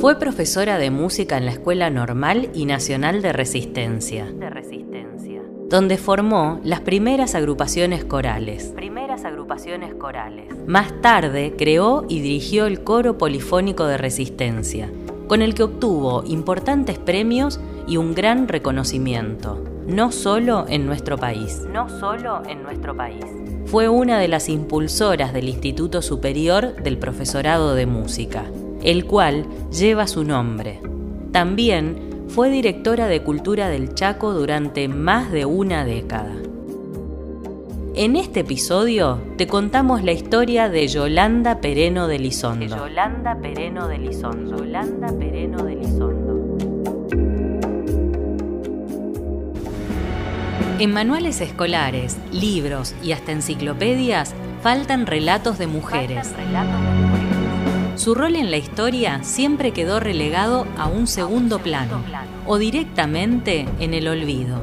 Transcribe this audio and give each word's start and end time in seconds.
Fue 0.00 0.16
profesora 0.16 0.78
de 0.78 0.92
música 0.92 1.36
en 1.38 1.44
la 1.44 1.50
Escuela 1.50 1.90
Normal 1.90 2.50
y 2.54 2.66
Nacional 2.66 3.20
de 3.20 3.32
Resistencia, 3.32 4.26
de 4.26 4.48
resistencia. 4.48 5.42
donde 5.68 5.98
formó 5.98 6.60
las 6.62 6.82
primeras 6.82 7.34
agrupaciones 7.34 8.04
corales. 8.04 8.72
Primeras 8.76 9.24
agrupaciones 9.24 9.92
corales. 9.96 10.54
Más 10.68 11.00
tarde 11.00 11.54
creó 11.58 12.06
y 12.08 12.20
dirigió 12.20 12.66
el 12.66 12.84
Coro 12.84 13.18
Polifónico 13.18 13.86
de 13.86 13.98
Resistencia, 13.98 14.88
con 15.26 15.42
el 15.42 15.54
que 15.54 15.64
obtuvo 15.64 16.22
importantes 16.24 16.96
premios 16.96 17.58
y 17.88 17.96
un 17.96 18.14
gran 18.14 18.46
reconocimiento, 18.46 19.64
no 19.88 20.12
solo 20.12 20.66
en 20.68 20.86
nuestro 20.86 21.18
país. 21.18 21.66
No 21.72 21.88
solo 21.88 22.44
en 22.48 22.62
nuestro 22.62 22.96
país. 22.96 23.24
Fue 23.66 23.88
una 23.88 24.20
de 24.20 24.28
las 24.28 24.48
impulsoras 24.48 25.32
del 25.32 25.48
Instituto 25.48 26.02
Superior 26.02 26.76
del 26.84 26.98
Profesorado 26.98 27.74
de 27.74 27.86
Música, 27.86 28.44
el 28.82 29.04
cual 29.04 29.46
lleva 29.70 30.06
su 30.06 30.24
nombre. 30.24 30.80
También 31.32 32.24
fue 32.28 32.50
directora 32.50 33.06
de 33.06 33.22
Cultura 33.22 33.68
del 33.68 33.94
Chaco 33.94 34.32
durante 34.32 34.88
más 34.88 35.32
de 35.32 35.44
una 35.44 35.84
década. 35.84 36.34
En 37.94 38.14
este 38.14 38.40
episodio 38.40 39.20
te 39.36 39.48
contamos 39.48 40.04
la 40.04 40.12
historia 40.12 40.68
de 40.68 40.86
Yolanda 40.86 41.60
Pereno 41.60 42.06
de 42.06 42.20
Lizondo. 42.20 42.76
Yolanda 42.76 43.36
Pereno 43.40 43.88
de 43.88 43.98
Lizondo. 43.98 44.58
Yolanda 44.58 45.08
Pereno 45.18 45.64
de 45.64 45.74
Lizondo. 45.74 46.58
En 50.78 50.92
manuales 50.92 51.40
escolares, 51.40 52.18
libros 52.30 52.94
y 53.02 53.10
hasta 53.10 53.32
enciclopedias 53.32 54.32
faltan 54.62 55.06
relatos 55.06 55.58
de 55.58 55.66
mujeres. 55.66 56.28
Faltan 56.28 56.46
relatos 56.52 56.80
de 56.84 57.06
mujeres. 57.06 57.27
Su 57.98 58.14
rol 58.14 58.36
en 58.36 58.52
la 58.52 58.58
historia 58.58 59.24
siempre 59.24 59.72
quedó 59.72 59.98
relegado 59.98 60.68
a 60.76 60.86
un 60.86 61.08
segundo 61.08 61.58
plano 61.58 62.04
o 62.46 62.56
directamente 62.56 63.66
en 63.80 63.92
el 63.92 64.06
olvido. 64.06 64.62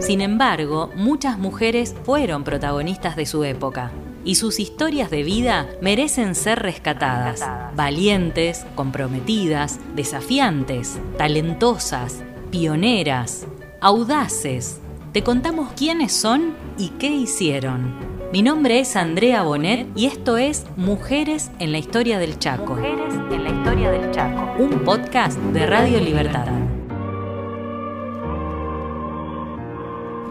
Sin 0.00 0.20
embargo, 0.20 0.90
muchas 0.96 1.38
mujeres 1.38 1.94
fueron 2.02 2.42
protagonistas 2.42 3.14
de 3.14 3.24
su 3.24 3.44
época 3.44 3.92
y 4.24 4.34
sus 4.34 4.58
historias 4.58 5.12
de 5.12 5.22
vida 5.22 5.68
merecen 5.80 6.34
ser 6.34 6.58
rescatadas. 6.58 7.48
Valientes, 7.76 8.66
comprometidas, 8.74 9.78
desafiantes, 9.94 10.98
talentosas, 11.16 12.24
pioneras, 12.50 13.46
audaces. 13.80 14.80
Te 15.12 15.22
contamos 15.22 15.72
quiénes 15.76 16.12
son 16.12 16.56
y 16.76 16.88
qué 16.98 17.12
hicieron. 17.12 18.15
Mi 18.32 18.42
nombre 18.42 18.80
es 18.80 18.96
Andrea 18.96 19.44
Bonet 19.44 19.86
y 19.94 20.06
esto 20.06 20.36
es 20.36 20.66
Mujeres 20.76 21.52
en 21.60 21.70
la 21.70 21.78
Historia 21.78 22.18
del 22.18 22.38
Chaco, 22.40 22.74
Mujeres 22.74 23.14
en 23.30 23.44
la 23.44 23.50
historia 23.50 23.90
del 23.92 24.10
Chaco. 24.10 24.62
un 24.62 24.80
podcast 24.80 25.38
de 25.38 25.64
Radio 25.64 26.00
Libertad. 26.00 26.48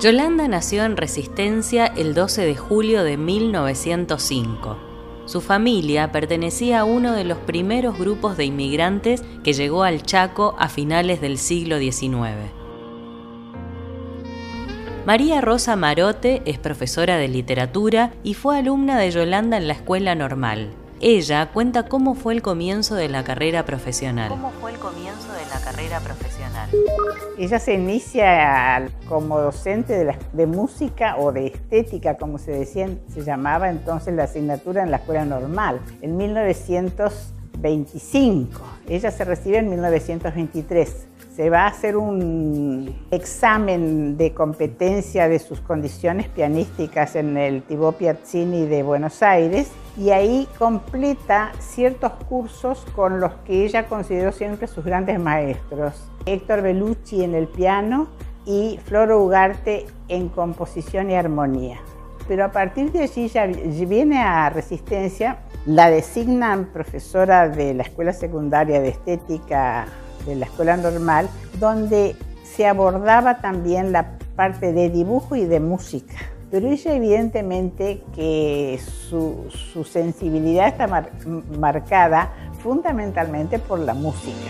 Yolanda 0.02 0.50
nació 0.50 0.84
en 0.84 0.98
Resistencia 0.98 1.86
el 1.86 2.14
12 2.14 2.46
de 2.46 2.56
julio 2.58 3.04
de 3.04 3.16
1905. 3.16 4.78
Su 5.26 5.40
familia 5.40 6.12
pertenecía 6.12 6.82
a 6.82 6.84
uno 6.84 7.14
de 7.14 7.24
los 7.24 7.38
primeros 7.38 7.98
grupos 7.98 8.36
de 8.36 8.44
inmigrantes 8.44 9.24
que 9.42 9.54
llegó 9.54 9.84
al 9.84 10.04
Chaco 10.04 10.56
a 10.60 10.68
finales 10.68 11.22
del 11.22 11.38
siglo 11.38 11.80
XIX. 11.80 12.55
María 15.06 15.42
Rosa 15.42 15.76
Marote 15.76 16.42
es 16.46 16.58
profesora 16.58 17.18
de 17.18 17.28
literatura 17.28 18.12
y 18.24 18.34
fue 18.34 18.58
alumna 18.58 18.98
de 18.98 19.12
Yolanda 19.12 19.58
en 19.58 19.68
la 19.68 19.74
escuela 19.74 20.16
normal. 20.16 20.72
Ella 21.02 21.50
cuenta 21.54 21.84
cómo 21.88 22.16
fue 22.16 22.34
el 22.34 22.42
comienzo 22.42 22.96
de 22.96 23.10
la 23.10 23.24
carrera 23.24 23.66
profesional. 23.66 24.30
¿Cómo 24.30 24.50
fue 24.62 24.72
el 24.72 24.78
comienzo 24.80 25.28
de 25.34 25.46
la 25.54 25.60
carrera 25.60 26.00
profesional? 26.00 26.70
Ella 27.38 27.60
se 27.60 27.74
inicia 27.74 28.88
como 29.08 29.40
docente 29.40 29.94
de, 29.94 30.06
la- 30.06 30.18
de 30.34 30.48
música 30.48 31.18
o 31.18 31.32
de 31.34 31.48
estética, 31.48 32.16
como 32.18 32.38
se 32.40 32.52
decía, 32.52 32.90
se 33.14 33.24
llamaba 33.24 33.70
entonces 33.70 34.16
la 34.16 34.24
asignatura 34.24 34.82
en 34.84 34.90
la 34.90 34.98
escuela 34.98 35.26
normal, 35.26 35.82
en 36.02 36.18
1925. 36.18 38.62
Ella 38.90 39.12
se 39.12 39.24
recibe 39.26 39.58
en 39.60 39.70
1923. 39.70 41.08
Se 41.36 41.50
va 41.50 41.64
a 41.64 41.68
hacer 41.68 41.98
un 41.98 42.96
examen 43.12 44.16
de 44.16 44.34
competencia 44.34 45.28
de 45.28 45.40
sus 45.40 45.60
condiciones 45.60 46.30
pianísticas 46.30 47.18
en 47.18 47.36
el 47.36 47.62
Tibó 47.64 47.92
Piazzini 47.92 48.66
de 48.66 48.84
Buenos 48.84 49.22
Aires 49.22 49.70
y 49.98 50.12
ahí 50.12 50.48
completa 50.58 51.52
ciertos 51.60 52.14
cursos 52.30 52.86
con 52.96 53.20
los 53.20 53.34
que 53.46 53.66
ella 53.66 53.88
consideró 53.88 54.32
siempre 54.32 54.68
sus 54.68 54.86
grandes 54.86 55.20
maestros. 55.20 56.10
Héctor 56.26 56.62
Bellucci 56.62 57.26
en 57.26 57.36
el 57.36 57.50
piano 57.50 58.08
y 58.46 58.80
Floro 58.86 59.22
Ugarte 59.22 59.88
en 60.08 60.30
composición 60.30 61.12
y 61.12 61.16
armonía. 61.16 61.82
Pero 62.30 62.46
a 62.46 62.52
partir 62.54 62.94
de 62.94 63.02
allí 63.02 63.28
ya 63.28 63.46
viene 63.46 64.22
a 64.22 64.50
Resistencia, 64.50 65.40
la 65.66 65.90
designan 65.90 66.72
profesora 66.72 67.50
de 67.50 67.74
la 67.74 67.84
Escuela 67.84 68.14
Secundaria 68.14 68.80
de 68.80 68.88
Estética 68.88 69.86
de 70.26 70.36
la 70.36 70.46
Escuela 70.46 70.78
Normal, 70.78 71.30
donde 71.60 72.16
se 72.44 72.68
abordaba 72.68 73.40
también 73.42 73.92
la 73.92 74.18
parte 74.36 74.74
de 74.74 74.90
dibujo 74.90 75.36
y 75.36 75.46
de 75.46 75.60
música. 75.60 76.16
Pero 76.52 76.70
ella 76.70 76.94
evidentemente 76.96 78.02
que 78.16 78.80
su, 79.10 79.46
su 79.50 79.84
sensibilidad 79.84 80.68
está 80.68 80.88
mar- 80.88 81.12
marcada 81.60 82.32
fundamentalmente 82.62 83.60
por 83.60 83.80
la 83.80 83.94
música. 83.94 84.50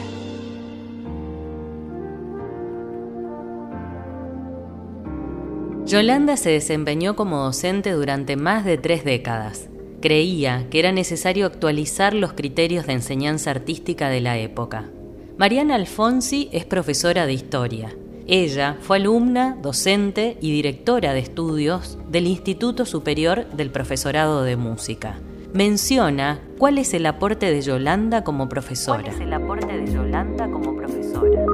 Yolanda 5.85 6.35
se 6.35 6.49
desempeñó 6.49 7.15
como 7.15 7.37
docente 7.37 7.91
durante 7.91 8.35
más 8.35 8.65
de 8.65 8.77
tres 8.77 9.03
décadas. 9.03 9.69
Creía 10.01 10.67
que 10.69 10.79
era 10.79 10.91
necesario 10.91 11.45
actualizar 11.45 12.13
los 12.13 12.33
criterios 12.33 12.87
de 12.87 12.93
enseñanza 12.93 13.51
artística 13.51 14.09
de 14.09 14.21
la 14.21 14.37
época. 14.37 14.89
Mariana 15.37 15.75
Alfonsi 15.75 16.47
es 16.53 16.63
profesora 16.63 17.25
de 17.25 17.33
historia. 17.33 17.93
Ella 18.25 18.77
fue 18.79 18.97
alumna, 18.97 19.57
docente 19.61 20.37
y 20.39 20.53
directora 20.53 21.11
de 21.11 21.19
estudios 21.19 21.99
del 22.09 22.27
Instituto 22.27 22.85
Superior 22.85 23.45
del 23.51 23.69
Profesorado 23.69 24.43
de 24.43 24.55
Música. 24.55 25.19
Menciona 25.53 26.39
cuál 26.57 26.77
es 26.77 26.93
el 26.93 27.05
aporte 27.05 27.51
de 27.51 27.61
Yolanda 27.61 28.23
como 28.23 28.45
¿Cuál 28.45 28.49
profesora. 28.49 29.09
es 29.09 29.19
el 29.19 29.33
aporte 29.33 29.77
de 29.77 29.91
Yolanda 29.91 30.49
como 30.49 30.73
profesora? 30.73 31.45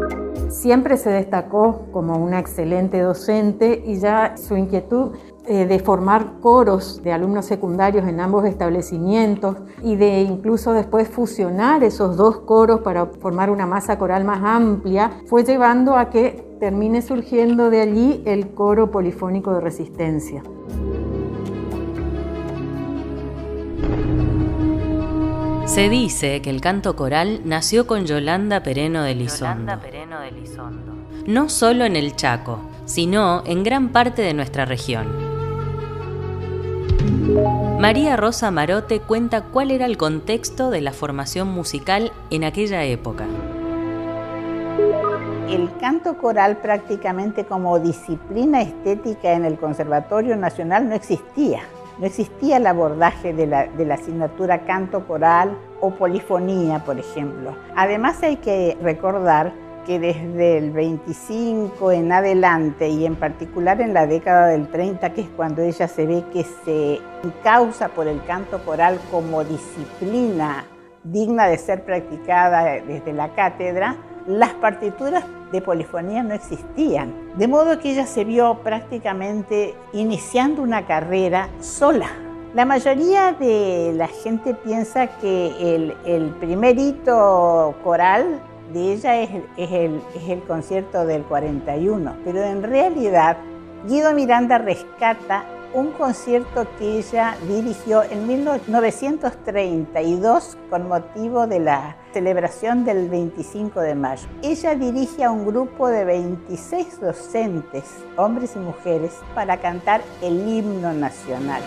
Siempre 0.50 0.98
se 0.98 1.10
destacó 1.10 1.88
como 1.92 2.18
una 2.24 2.38
excelente 2.38 3.00
docente 3.00 3.82
y 3.84 4.00
ya 4.00 4.36
su 4.38 4.58
inquietud 4.58 5.16
eh, 5.48 5.66
de 5.66 5.80
formar 5.80 6.40
coros 6.40 7.02
de 7.04 7.12
alumnos 7.12 7.46
secundarios 7.46 8.08
en 8.08 8.20
ambos 8.20 8.46
establecimientos 8.46 9.58
y 9.82 9.96
de 9.96 10.22
incluso 10.22 10.72
después 10.72 11.08
fusionar 11.08 11.84
esos 11.84 12.16
dos 12.16 12.42
coros 12.42 12.82
para 12.82 13.08
formar 13.08 13.50
una 13.50 13.66
masa 13.66 13.98
coral 13.98 14.24
más 14.24 14.42
amplia 14.44 15.12
fue 15.26 15.44
llevando 15.44 15.98
a 15.98 16.12
que 16.12 16.46
termine 16.60 17.02
surgiendo 17.02 17.72
de 17.72 17.82
allí 17.82 18.22
el 18.26 18.54
coro 18.54 18.92
polifónico 18.92 19.52
de 19.56 19.62
resistencia. 19.62 20.44
Se 25.66 25.90
dice 25.90 26.44
que 26.44 26.52
el 26.52 26.62
canto 26.62 26.96
coral 26.96 27.42
nació 27.46 27.88
con 27.88 28.06
Yolanda 28.06 28.62
Pereno 28.62 29.02
de 29.02 29.16
Lizondo. 29.16 29.62
Yolanda 29.62 29.80
Pereno 29.80 30.20
de 30.20 30.32
Lizondo. 30.34 30.94
no 31.26 31.50
solo 31.50 31.86
en 31.86 31.96
el 31.96 32.16
Chaco, 32.16 32.60
sino 32.86 33.42
en 33.48 33.64
gran 33.64 33.90
parte 33.90 34.22
de 34.22 34.36
nuestra 34.36 34.66
región. 34.66 35.31
María 37.80 38.16
Rosa 38.16 38.52
Marote 38.52 39.00
cuenta 39.00 39.42
cuál 39.42 39.72
era 39.72 39.86
el 39.86 39.98
contexto 39.98 40.70
de 40.70 40.82
la 40.82 40.92
formación 40.92 41.48
musical 41.50 42.12
en 42.30 42.44
aquella 42.44 42.84
época. 42.84 43.26
El 45.50 45.70
canto 45.80 46.18
coral 46.18 46.58
prácticamente 46.58 47.46
como 47.46 47.80
disciplina 47.80 48.62
estética 48.62 49.34
en 49.34 49.46
el 49.46 49.58
Conservatorio 49.58 50.38
Nacional 50.38 50.88
no 50.88 50.96
existía. 50.96 51.62
No 52.00 52.06
existía 52.06 52.58
el 52.58 52.68
abordaje 52.68 53.34
de 53.34 53.48
la, 53.48 53.68
de 53.68 53.86
la 53.86 53.96
asignatura 53.96 54.66
canto 54.66 55.06
coral 55.06 55.58
o 55.82 55.92
polifonía, 55.92 56.80
por 56.80 56.98
ejemplo. 56.98 57.56
Además 57.76 58.24
hay 58.24 58.38
que 58.38 58.78
recordar 58.82 59.52
que 59.86 60.00
desde 60.00 60.58
el 60.58 60.72
25 60.72 61.92
en 61.92 62.12
adelante 62.12 62.90
y 62.90 63.06
en 63.06 63.16
particular 63.16 63.82
en 63.82 63.94
la 63.94 64.08
década 64.08 64.48
del 64.48 64.68
30, 64.68 65.14
que 65.14 65.22
es 65.22 65.30
cuando 65.36 65.62
ella 65.62 65.88
se 65.88 66.06
ve 66.06 66.24
que 66.32 66.46
se 66.66 67.00
causa 67.44 67.90
por 67.90 68.08
el 68.08 68.24
canto 68.26 68.64
coral 68.64 69.00
como 69.10 69.44
disciplina 69.44 70.66
digna 71.04 71.48
de 71.48 71.58
ser 71.58 71.84
practicada 71.84 72.82
desde 72.82 73.14
la 73.14 73.34
cátedra, 73.34 73.96
las 74.28 74.54
partituras 74.54 75.24
de 75.52 75.62
polifonía 75.62 76.24
no 76.24 76.34
existían. 76.34 77.14
De 77.38 77.48
modo 77.48 77.80
que 77.80 77.92
ella 77.92 78.06
se 78.06 78.24
vio 78.24 78.60
prácticamente 78.64 79.76
iniciando 79.94 80.62
una 80.62 80.86
carrera 80.86 81.50
sola, 81.60 82.08
La 82.54 82.66
mayoría 82.66 83.32
de 83.32 83.94
la 83.96 84.08
gente 84.08 84.54
piensa 84.54 85.08
que 85.08 85.76
el, 85.76 85.96
el 86.04 86.32
primer 86.32 86.78
hito 86.78 87.74
coral 87.82 88.42
de 88.74 88.94
ella 88.94 89.22
es, 89.22 89.30
el, 89.58 90.02
el 90.28 90.44
concierto 90.44 91.06
del 91.06 91.24
41, 91.24 92.16
pero 92.24 92.44
en 92.44 92.64
realidad 92.64 93.38
Guido 93.88 94.14
Miranda 94.14 94.58
rescata 94.58 95.46
un 95.74 95.92
concierto 95.92 96.68
que 96.78 97.00
ella 97.00 97.36
dirigió 97.48 98.04
en 98.04 98.28
1932 98.28 100.58
con 100.70 100.88
motivo 100.88 101.48
de 101.48 101.60
la 101.60 101.96
celebración 102.14 102.84
del 102.84 103.10
25 103.10 103.80
de 103.80 103.96
mayo. 103.96 104.28
Ella 104.42 104.76
dirige 104.76 105.24
a 105.24 105.32
un 105.32 105.46
grupo 105.46 105.88
de 105.88 106.04
26 106.06 107.00
docentes, 107.00 107.86
hombres 108.18 108.56
y 108.56 108.60
mujeres, 108.60 109.14
para 109.34 109.58
cantar 109.58 110.02
el 110.22 110.48
himno 110.48 110.94
nacional. 110.94 111.62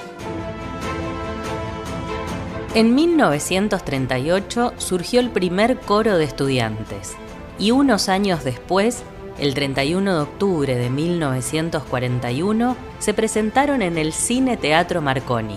En 2.75 2.97
1938 2.97 4.73
surgió 4.79 5.21
el 5.21 5.31
primer 5.31 5.79
coro 5.79 6.19
de 6.19 6.25
estudiantes 6.25 7.15
y 7.57 7.71
unos 7.71 8.09
años 8.09 8.43
después, 8.43 9.05
el 9.39 9.55
31 9.55 10.13
de 10.13 10.21
octubre 10.21 10.75
de 10.75 10.91
1941, 10.91 12.77
se 12.99 13.15
presentaron 13.15 13.81
en 13.81 13.97
el 13.97 14.13
Cine 14.13 14.57
Teatro 14.57 15.01
Marconi. 15.03 15.57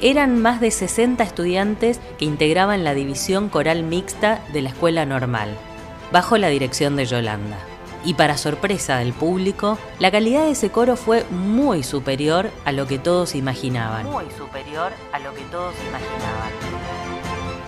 Eran 0.00 0.42
más 0.42 0.60
de 0.60 0.72
60 0.72 1.22
estudiantes 1.22 2.00
que 2.18 2.24
integraban 2.24 2.82
la 2.82 2.94
división 2.94 3.48
coral 3.48 3.84
mixta 3.84 4.44
de 4.52 4.62
la 4.62 4.70
escuela 4.70 5.06
normal, 5.06 5.50
bajo 6.10 6.36
la 6.36 6.48
dirección 6.48 6.96
de 6.96 7.06
Yolanda. 7.06 7.58
Y 8.06 8.14
para 8.14 8.38
sorpresa 8.38 8.98
del 8.98 9.12
público, 9.12 9.78
la 9.98 10.12
calidad 10.12 10.44
de 10.44 10.52
ese 10.52 10.70
coro 10.70 10.96
fue 10.96 11.24
muy 11.24 11.82
superior 11.82 12.52
a 12.64 12.70
lo 12.70 12.86
que 12.86 13.00
todos 13.00 13.34
imaginaban. 13.34 14.06
Muy 14.06 14.26
superior 14.38 14.92
a 15.12 15.18
lo 15.18 15.34
que 15.34 15.42
todos 15.50 15.74
imaginaban. 15.88 16.52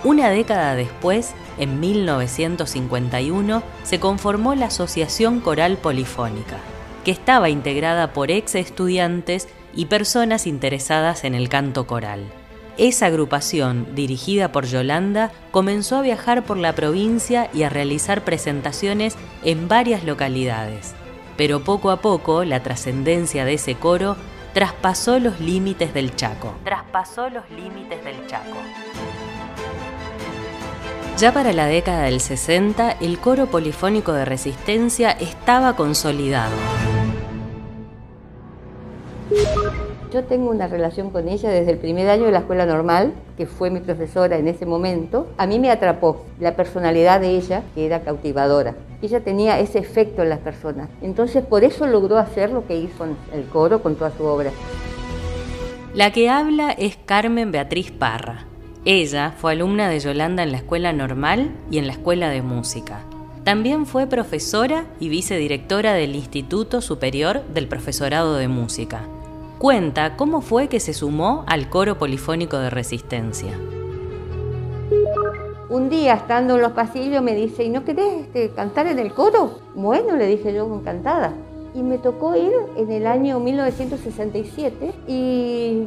Una 0.05 0.29
década 0.29 0.75
después, 0.75 1.33
en 1.57 1.81
1951, 1.81 3.63
se 3.83 3.99
conformó 3.99 4.55
la 4.55 4.67
Asociación 4.67 5.41
Coral 5.41 5.75
Polifónica, 5.77 6.55
que 7.03 7.11
estaba 7.11 7.49
integrada 7.49 8.13
por 8.13 8.31
ex 8.31 8.55
estudiantes 8.55 9.49
y 9.75 9.87
personas 9.87 10.47
interesadas 10.47 11.25
en 11.25 11.35
el 11.35 11.49
canto 11.49 11.85
coral. 11.85 12.38
Esa 12.79 13.07
agrupación, 13.07 13.93
dirigida 13.93 14.53
por 14.53 14.65
Yolanda, 14.65 15.33
comenzó 15.51 15.97
a 15.97 16.01
viajar 16.01 16.45
por 16.45 16.55
la 16.55 16.75
provincia 16.75 17.49
y 17.53 17.63
a 17.63 17.69
realizar 17.69 18.23
presentaciones 18.23 19.17
en 19.43 19.67
varias 19.67 20.05
localidades. 20.05 20.93
Pero 21.35 21.61
poco 21.61 21.91
a 21.91 21.97
poco 21.97 22.45
la 22.45 22.63
trascendencia 22.63 23.43
de 23.43 23.55
ese 23.55 23.75
coro 23.75 24.15
traspasó 24.53 25.19
los 25.19 25.41
límites 25.41 25.93
del 25.93 26.15
Chaco. 26.15 26.53
Traspasó 26.63 27.29
los 27.29 27.43
límites 27.49 28.01
del 28.05 28.25
Chaco. 28.27 28.57
Ya 31.17 31.33
para 31.33 31.51
la 31.51 31.67
década 31.67 32.03
del 32.03 32.21
60, 32.21 32.91
el 33.01 33.19
coro 33.19 33.47
polifónico 33.47 34.13
de 34.13 34.23
resistencia 34.23 35.11
estaba 35.11 35.75
consolidado. 35.75 36.55
Yo 40.11 40.23
tengo 40.23 40.49
una 40.49 40.67
relación 40.67 41.11
con 41.11 41.27
ella 41.27 41.51
desde 41.51 41.71
el 41.71 41.77
primer 41.77 42.09
año 42.09 42.25
de 42.25 42.31
la 42.31 42.39
escuela 42.39 42.65
normal, 42.65 43.13
que 43.37 43.45
fue 43.45 43.69
mi 43.69 43.79
profesora 43.79 44.37
en 44.37 44.47
ese 44.47 44.65
momento. 44.65 45.27
A 45.37 45.45
mí 45.45 45.59
me 45.59 45.69
atrapó 45.69 46.25
la 46.39 46.55
personalidad 46.55 47.21
de 47.21 47.37
ella, 47.37 47.61
que 47.75 47.85
era 47.85 48.01
cautivadora. 48.01 48.73
Ella 49.03 49.19
tenía 49.19 49.59
ese 49.59 49.77
efecto 49.77 50.23
en 50.23 50.29
las 50.29 50.39
personas. 50.39 50.89
Entonces 51.03 51.45
por 51.45 51.63
eso 51.63 51.85
logró 51.85 52.17
hacer 52.17 52.49
lo 52.49 52.65
que 52.65 52.75
hizo 52.75 53.05
en 53.05 53.17
el 53.33 53.45
coro 53.45 53.83
con 53.83 53.95
toda 53.95 54.09
su 54.09 54.23
obra. 54.23 54.49
La 55.93 56.11
que 56.11 56.27
habla 56.27 56.71
es 56.71 56.97
Carmen 57.05 57.51
Beatriz 57.51 57.91
Parra. 57.91 58.45
Ella 58.85 59.35
fue 59.37 59.51
alumna 59.51 59.89
de 59.89 59.99
Yolanda 59.99 60.41
en 60.41 60.51
la 60.51 60.57
escuela 60.57 60.91
normal 60.91 61.51
y 61.69 61.77
en 61.77 61.85
la 61.85 61.93
escuela 61.93 62.29
de 62.29 62.41
música. 62.41 63.01
También 63.43 63.85
fue 63.85 64.07
profesora 64.07 64.85
y 64.99 65.09
vicedirectora 65.09 65.93
del 65.93 66.15
Instituto 66.15 66.81
Superior 66.81 67.43
del 67.53 67.67
Profesorado 67.67 68.35
de 68.35 68.47
Música 68.47 69.03
cuenta 69.59 70.15
cómo 70.15 70.39
fue 70.39 70.69
que 70.69 70.79
se 70.79 70.93
sumó 70.93 71.43
al 71.45 71.69
coro 71.69 71.97
polifónico 71.97 72.57
de 72.57 72.69
resistencia. 72.69 73.59
Un 75.69 75.89
día, 75.89 76.13
estando 76.13 76.55
en 76.55 76.61
los 76.61 76.71
pasillos, 76.71 77.21
me 77.21 77.35
dice, 77.35 77.65
¿y 77.65 77.69
no 77.69 77.83
querés 77.83 78.21
este, 78.21 78.49
cantar 78.51 78.87
en 78.87 78.97
el 78.97 79.13
coro? 79.13 79.59
Bueno, 79.75 80.15
le 80.15 80.25
dije 80.27 80.53
yo, 80.53 80.65
encantada. 80.73 81.33
Y 81.75 81.83
me 81.83 81.99
tocó 81.99 82.35
ir 82.35 82.51
en 82.77 82.91
el 82.91 83.05
año 83.05 83.39
1967 83.39 84.93
y 85.07 85.83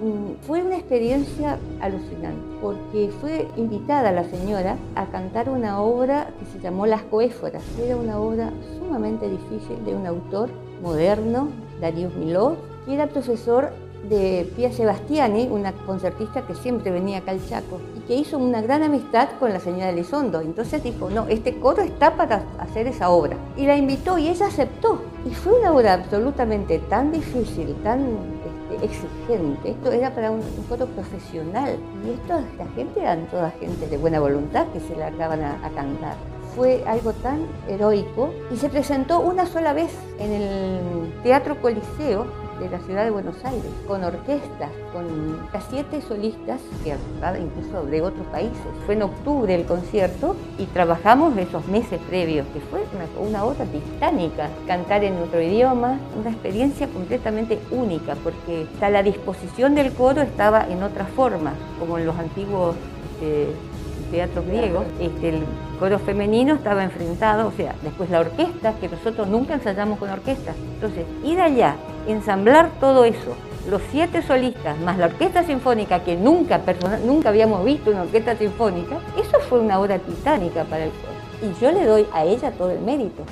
fue 0.46 0.62
una 0.62 0.76
experiencia 0.76 1.58
alucinante, 1.80 2.40
porque 2.60 3.10
fue 3.20 3.48
invitada 3.56 4.12
la 4.12 4.22
señora 4.24 4.76
a 4.94 5.06
cantar 5.06 5.48
una 5.48 5.80
obra 5.80 6.28
que 6.38 6.46
se 6.46 6.60
llamó 6.60 6.86
Las 6.86 7.02
Coéforas. 7.02 7.64
Era 7.82 7.96
una 7.96 8.20
obra 8.20 8.52
sumamente 8.78 9.28
difícil 9.28 9.84
de 9.84 9.96
un 9.96 10.06
autor 10.06 10.50
moderno, 10.80 11.48
Darius 11.80 12.14
Milhaud, 12.14 12.54
y 12.86 12.94
era 12.94 13.06
profesor 13.06 13.70
de 14.08 14.50
Pia 14.56 14.72
Sebastiani, 14.72 15.48
una 15.50 15.72
concertista 15.72 16.42
que 16.42 16.54
siempre 16.54 16.90
venía 16.90 17.18
acá 17.18 17.30
al 17.30 17.46
Chaco 17.46 17.80
y 17.96 18.00
que 18.00 18.16
hizo 18.16 18.36
una 18.36 18.60
gran 18.60 18.82
amistad 18.82 19.28
con 19.38 19.52
la 19.52 19.60
señora 19.60 19.90
Elizondo. 19.90 20.40
Entonces 20.40 20.82
dijo, 20.82 21.08
no, 21.08 21.26
este 21.28 21.58
coro 21.58 21.82
está 21.82 22.16
para 22.16 22.44
hacer 22.58 22.86
esa 22.86 23.10
obra. 23.10 23.36
Y 23.56 23.66
la 23.66 23.76
invitó 23.76 24.18
y 24.18 24.28
ella 24.28 24.46
aceptó. 24.46 25.02
Y 25.24 25.34
fue 25.34 25.58
una 25.58 25.72
obra 25.72 25.94
absolutamente 25.94 26.78
tan 26.80 27.12
difícil, 27.12 27.74
tan 27.84 28.00
este, 28.70 28.84
exigente. 28.84 29.70
Esto 29.70 29.92
era 29.92 30.12
para 30.12 30.30
un, 30.30 30.40
un, 30.40 30.64
coro 30.68 30.86
profesional. 30.86 31.76
Y 32.04 32.10
esto, 32.10 32.38
esta 32.38 32.66
gente 32.74 33.00
eran 33.00 33.26
toda 33.26 33.50
gente 33.52 33.86
de 33.86 33.96
buena 33.98 34.18
voluntad 34.18 34.66
que 34.72 34.80
se 34.80 34.96
largaban 34.96 35.42
a, 35.42 35.64
a 35.64 35.70
cantar 35.70 36.16
fue 36.54 36.84
algo 36.86 37.14
tan 37.14 37.46
heroico 37.66 38.30
y 38.52 38.56
se 38.56 38.68
presentó 38.68 39.20
una 39.20 39.46
sola 39.46 39.72
vez 39.72 39.90
en 40.18 40.32
el 40.32 41.22
Teatro 41.22 41.60
Coliseo 41.62 42.26
de 42.62 42.70
la 42.70 42.78
ciudad 42.80 43.04
de 43.04 43.10
Buenos 43.10 43.36
Aires, 43.44 43.70
con 43.86 44.04
orquestas, 44.04 44.70
con 44.92 45.38
siete 45.68 46.00
solistas 46.00 46.60
que 46.84 46.92
incluso 47.40 47.84
de 47.86 48.02
otros 48.02 48.26
países. 48.28 48.56
Fue 48.86 48.94
en 48.94 49.02
octubre 49.02 49.54
el 49.54 49.64
concierto 49.64 50.36
y 50.58 50.66
trabajamos 50.66 51.36
esos 51.36 51.66
meses 51.66 52.00
previos, 52.08 52.46
que 52.52 52.60
fue 52.60 52.84
una, 53.18 53.44
una 53.44 53.44
titánica, 53.66 54.48
cantar 54.66 55.04
en 55.04 55.16
otro 55.18 55.40
idioma, 55.40 55.98
una 56.18 56.30
experiencia 56.30 56.86
completamente 56.88 57.58
única, 57.70 58.14
porque 58.22 58.66
hasta 58.74 58.90
la 58.90 59.02
disposición 59.02 59.74
del 59.74 59.92
coro 59.92 60.22
estaba 60.22 60.66
en 60.68 60.82
otra 60.82 61.06
forma, 61.06 61.54
como 61.78 61.98
en 61.98 62.06
los 62.06 62.16
antiguos... 62.18 62.76
Eh, 63.20 63.52
teatros 64.12 64.46
griegos, 64.46 64.84
este, 65.00 65.30
el 65.30 65.42
coro 65.80 65.98
femenino 65.98 66.54
estaba 66.54 66.84
enfrentado, 66.84 67.48
o 67.48 67.52
sea, 67.52 67.74
después 67.82 68.10
la 68.10 68.20
orquesta, 68.20 68.74
que 68.74 68.88
nosotros 68.88 69.26
nunca 69.26 69.54
ensayamos 69.54 69.98
con 69.98 70.10
orquestas. 70.10 70.54
Entonces, 70.74 71.04
ir 71.24 71.40
allá, 71.40 71.74
ensamblar 72.06 72.70
todo 72.78 73.04
eso, 73.04 73.34
los 73.68 73.80
siete 73.90 74.22
solistas, 74.22 74.78
más 74.80 74.98
la 74.98 75.06
orquesta 75.06 75.42
sinfónica, 75.44 76.04
que 76.04 76.14
nunca, 76.14 76.60
nunca 77.04 77.30
habíamos 77.30 77.64
visto 77.64 77.90
una 77.90 78.02
orquesta 78.02 78.36
sinfónica, 78.36 78.98
eso 79.16 79.40
fue 79.48 79.58
una 79.58 79.80
obra 79.80 79.98
titánica 79.98 80.64
para 80.64 80.84
el 80.84 80.90
coro. 80.90 81.12
Y 81.42 81.60
yo 81.60 81.72
le 81.72 81.84
doy 81.86 82.06
a 82.12 82.24
ella 82.24 82.52
todo 82.52 82.70
el 82.70 82.80
mérito. 82.80 83.24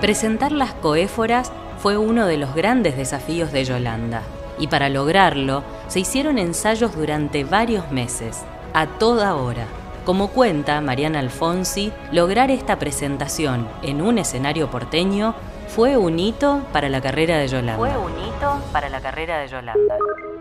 Presentar 0.00 0.52
las 0.52 0.72
coéforas 0.74 1.52
fue 1.78 1.98
uno 1.98 2.26
de 2.26 2.38
los 2.38 2.54
grandes 2.54 2.96
desafíos 2.96 3.52
de 3.52 3.64
Yolanda 3.64 4.22
y 4.58 4.66
para 4.66 4.88
lograrlo 4.88 5.62
se 5.88 6.00
hicieron 6.00 6.38
ensayos 6.38 6.94
durante 6.94 7.44
varios 7.44 7.90
meses, 7.90 8.42
a 8.74 8.86
toda 8.86 9.34
hora. 9.34 9.66
Como 10.04 10.28
cuenta 10.28 10.80
Mariana 10.80 11.20
Alfonsi, 11.20 11.92
lograr 12.10 12.50
esta 12.50 12.78
presentación 12.78 13.68
en 13.82 14.02
un 14.02 14.18
escenario 14.18 14.70
porteño 14.70 15.34
fue 15.68 15.96
un 15.96 16.18
hito 16.18 16.60
para 16.72 16.88
la 16.88 17.00
carrera 17.00 17.38
de 17.38 17.48
Yolanda. 17.48 17.76
Fue 17.76 17.96
un 17.96 18.12
hito 18.12 18.60
para 18.72 18.88
la 18.88 19.00
carrera 19.00 19.38
de 19.38 19.48
Yolanda. 19.48 19.96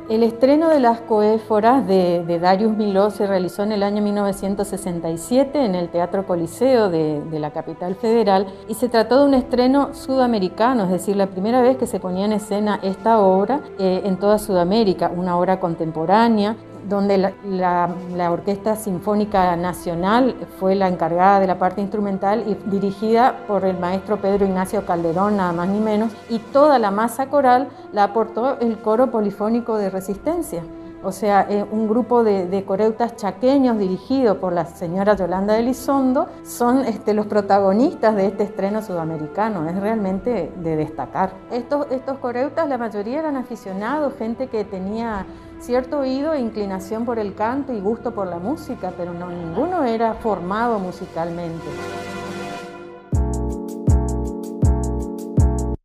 El 0.10 0.24
estreno 0.24 0.68
de 0.70 0.80
las 0.80 1.00
coéforas 1.02 1.88
de, 1.88 2.40
Darius 2.42 2.76
Miló 2.76 3.12
se 3.12 3.28
realizó 3.28 3.64
en 3.64 3.72
el 3.72 3.84
año 3.84 4.02
1967 4.02 5.64
en 5.64 5.76
el 5.76 5.90
Teatro 5.90 6.26
Coliseo 6.26 6.90
de, 6.90 7.22
de, 7.22 7.40
la 7.40 7.52
capital 7.52 7.96
federal 7.96 8.48
y 8.68 8.74
se 8.74 8.90
trató 8.90 9.20
de 9.20 9.26
un 9.26 9.34
estreno 9.34 9.94
sudamericano, 9.94 10.84
es 10.84 10.90
decir, 10.90 11.16
la 11.16 11.28
primera 11.28 11.62
vez 11.62 11.78
que 11.78 11.88
se 11.88 12.00
ponía 12.00 12.26
en 12.26 12.34
escena 12.34 12.80
esta 12.84 13.20
obra 13.20 13.62
eh, 13.80 14.02
en 14.04 14.18
toda 14.18 14.38
Sudamérica, 14.38 15.12
una 15.16 15.38
obra 15.38 15.60
contemporánea 15.60 16.58
donde 16.88 17.18
la, 17.18 18.32
Orquesta 18.32 18.76
Sinfónica 18.76 19.56
Nacional 19.56 20.36
fue 20.60 20.76
la 20.76 20.88
encargada 20.88 21.40
de 21.40 21.48
la 21.48 21.58
parte 21.58 21.82
instrumental 21.82 22.44
y 22.48 22.56
dirigida 22.70 23.46
por 23.48 23.66
el 23.66 23.78
maestro 23.78 24.18
Pedro 24.18 24.46
Ignacio 24.46 24.86
Calderón, 24.86 25.38
nada 25.38 25.52
más 25.52 25.68
ni 25.68 25.80
menos, 25.80 26.12
y 26.30 26.40
toda 26.40 26.80
la 26.80 26.92
masa 26.92 27.28
coral 27.28 27.70
la 27.94 28.06
aportó 28.06 28.60
el 28.60 28.80
coro 28.80 29.12
polifónico 29.12 29.78
de 29.78 29.90
resistencia. 29.90 30.64
O 31.04 31.12
sea, 31.12 31.48
un 31.72 31.88
grupo 31.88 32.24
de, 32.24 32.64
coreutas 32.66 33.16
chaqueños 33.16 33.80
dirigido 33.80 34.40
por 34.40 34.54
la 34.54 34.66
señora 34.66 35.16
Yolanda 35.16 35.58
Elizondo 35.58 36.28
son 36.44 36.86
este, 36.86 37.16
los 37.16 37.26
protagonistas 37.26 38.16
de 38.16 38.28
este 38.28 38.44
estreno 38.44 38.84
sudamericano. 38.84 39.68
Es 39.68 39.76
realmente 39.80 40.52
de 40.56 40.76
destacar. 40.76 41.32
Estos, 41.52 41.88
estos 41.90 42.20
coreutas, 42.20 42.70
la 42.70 42.78
mayoría 42.78 43.20
eran 43.20 43.36
aficionados, 43.36 44.14
gente 44.20 44.48
que 44.48 44.64
tenía 44.64 45.26
cierto 45.60 46.00
oído 46.00 46.34
e 46.34 46.40
inclinación 46.40 47.04
por 47.04 47.18
el 47.18 47.34
canto 47.34 47.74
y 47.74 47.80
gusto 47.80 48.14
por 48.14 48.28
la 48.28 48.38
música, 48.38 48.94
pero 48.96 49.14
no 49.14 49.30
ninguno 49.30 49.84
era 49.84 50.14
formado 50.16 50.78
musicalmente. 50.78 51.66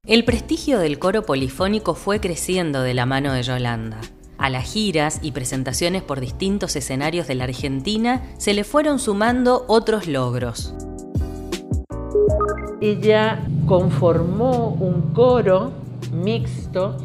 El 0.04 0.25
prestigio 0.25 0.78
del 0.78 0.99
coro 0.99 1.23
polifónico 1.23 1.94
fue 1.94 2.20
creciendo 2.20 2.82
de 2.82 2.94
la 2.94 3.06
mano 3.06 3.32
de 3.32 3.42
Yolanda. 3.42 4.00
A 4.38 4.50
las 4.50 4.64
giras 4.64 5.19
y 5.23 5.33
presentaciones 5.33 6.02
por 6.02 6.21
distintos 6.21 6.76
escenarios 6.76 7.26
de 7.26 7.35
la 7.35 7.45
Argentina 7.45 8.23
se 8.38 8.55
le 8.55 8.64
fueron 8.64 8.99
sumando 8.99 9.64
otros 9.66 10.07
logros. 10.07 10.75
Ella 12.81 13.43
conformó 13.66 14.69
un 14.69 15.14
coro 15.14 15.73
mixto 16.12 16.99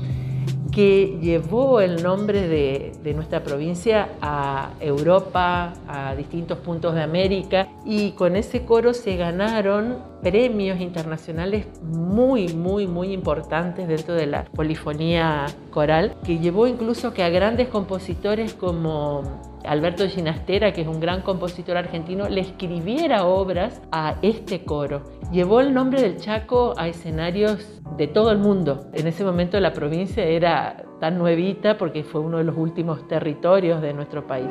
que 0.72 1.18
llevó 1.22 1.82
el 1.82 2.02
nombre 2.02 2.48
de, 2.48 3.14
nuestra 3.14 3.44
provincia 3.44 4.10
a 4.22 4.72
Europa, 4.80 5.74
a 5.88 6.16
distintos 6.16 6.60
puntos 6.60 6.96
de 6.96 7.04
América, 7.04 7.68
y 7.86 8.12
con 8.12 8.36
ese 8.36 8.64
coro 8.64 8.94
se 8.94 9.18
ganaron 9.18 9.98
premios 10.22 10.80
internacionales 10.80 11.68
muy, 11.84 12.54
muy, 12.54 12.88
muy 12.88 13.12
importantes 13.12 13.88
dentro 13.88 14.14
de 14.16 14.28
la 14.28 14.46
polifonía 14.46 15.46
coral, 15.72 16.16
que 16.24 16.40
llevó 16.40 16.68
incluso 16.68 17.14
que 17.14 17.24
a 17.24 17.30
grandes 17.30 17.68
compositores 17.68 18.54
como 18.54 19.24
Alberto 19.66 20.08
Ginastera, 20.08 20.72
que 20.74 20.82
es 20.82 20.88
un 20.88 21.00
gran 21.00 21.22
compositor 21.22 21.78
argentino, 21.78 22.30
le 22.30 22.42
escribiera 22.42 23.26
obras 23.26 23.82
a 23.92 24.16
este 24.22 24.64
coro. 24.64 25.04
Llevó 25.32 25.62
el 25.62 25.74
nombre 25.74 26.02
del 26.02 26.18
Chaco 26.18 26.74
a 26.78 26.90
escenarios 26.90 27.66
de 27.96 28.08
todo 28.08 28.32
el 28.32 28.38
mundo. 28.38 28.90
En 28.94 29.08
ese 29.08 29.24
momento 29.24 29.58
la 29.62 29.72
provincia 29.72 30.26
era 30.26 30.84
tan 31.00 31.18
nuevita 31.18 31.78
porque 31.78 32.04
fue 32.04 32.20
uno 32.20 32.40
de 32.40 32.44
los 32.44 32.58
últimos 32.58 33.08
territorios 33.08 33.82
de 33.82 33.94
nuestro 33.94 34.28
país. 34.28 34.50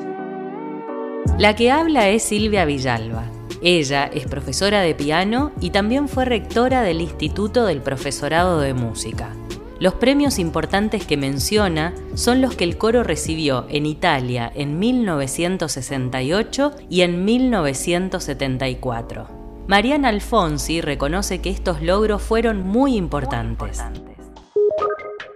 La 1.39 1.55
que 1.55 1.71
habla 1.71 2.09
es 2.09 2.23
Silvia 2.23 2.65
Villalba. 2.65 3.25
Ella 3.63 4.07
es 4.07 4.27
profesora 4.27 4.81
de 4.81 4.95
piano 4.95 5.53
y 5.61 5.69
también 5.69 6.09
fue 6.09 6.25
rectora 6.25 6.81
del 6.81 7.03
Instituto 7.03 7.67
del 7.67 7.83
Profesorado 7.83 8.59
de 8.59 8.73
Música. 8.73 9.35
Los 9.81 9.93
premios 9.95 10.39
importantes 10.39 11.05
que 11.05 11.19
menciona 11.19 11.93
son 12.15 12.41
los 12.41 12.55
que 12.55 12.65
el 12.65 12.79
coro 12.79 13.03
recibió 13.03 13.67
en 13.69 13.85
Italia 13.85 14.51
en 14.55 14.79
1968 14.79 16.73
y 16.89 17.03
en 17.03 17.27
1974. 17.27 19.40
Mariana 19.71 20.09
Alfonsi 20.09 20.81
reconoce 20.81 21.41
que 21.41 21.49
estos 21.49 21.81
logros 21.81 22.21
fueron 22.21 22.67
muy 22.67 22.97
importantes. 22.97 23.81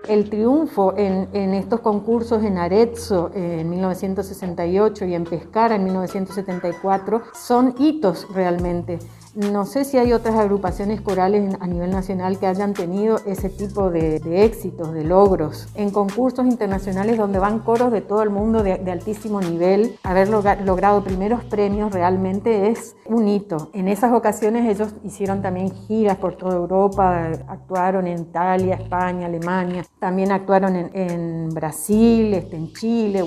El 0.09 0.29
triunfo 0.29 0.93
en, 0.97 1.55
estos 1.55 1.79
concursos 1.79 2.43
en 2.43 2.59
Arezzo 2.59 3.31
en 3.33 3.71
1968 3.71 5.05
y 5.05 5.14
en 5.14 5.23
Pescara 5.23 5.76
en 5.76 5.85
1974 5.85 7.23
son 7.33 7.76
hitos 7.79 8.26
realmente. 8.35 8.99
No 9.35 9.67
sé 9.67 9.85
si 9.85 9.99
hay 9.99 10.12
otras 10.12 10.37
agrupaciones 10.37 11.00
corales 11.00 11.57
a 11.59 11.67
nivel 11.67 11.91
nacional 11.91 12.38
que 12.38 12.47
hayan 12.47 12.73
tenido 12.73 13.19
ese 13.26 13.49
tipo 13.49 13.91
de, 13.91 14.21
éxitos, 14.45 14.93
de 14.95 15.03
logros. 15.03 15.67
En 15.75 15.91
concursos 15.91 16.47
internacionales 16.47 17.19
donde 17.19 17.41
van 17.41 17.59
coros 17.59 17.91
de 17.91 18.00
todo 18.00 18.23
el 18.23 18.31
mundo 18.31 18.62
de, 18.62 18.75
altísimo 18.93 19.41
nivel, 19.41 19.99
haber 20.05 20.29
logrado 20.29 21.03
primeros 21.03 21.43
premios 21.45 21.93
realmente 21.93 22.69
es 22.69 22.95
un 23.07 23.26
hito. 23.26 23.71
En 23.73 23.88
esas 23.88 24.12
ocasiones 24.12 24.71
ellos 24.71 24.95
hicieron 25.03 25.43
también 25.43 25.73
giras 25.88 26.17
por 26.19 26.37
toda 26.37 26.55
Europa, 26.55 27.33
actuaron 27.49 28.07
en 28.07 28.21
Italia, 28.21 28.76
España, 28.76 29.26
Alemania, 29.26 29.85
también 29.99 30.31
actuaron 30.31 30.76
en, 30.76 30.91
en 30.95 31.49
Brasil, 31.50 32.35
este, 32.35 32.55
en 32.55 32.73
Chile. 32.73 33.25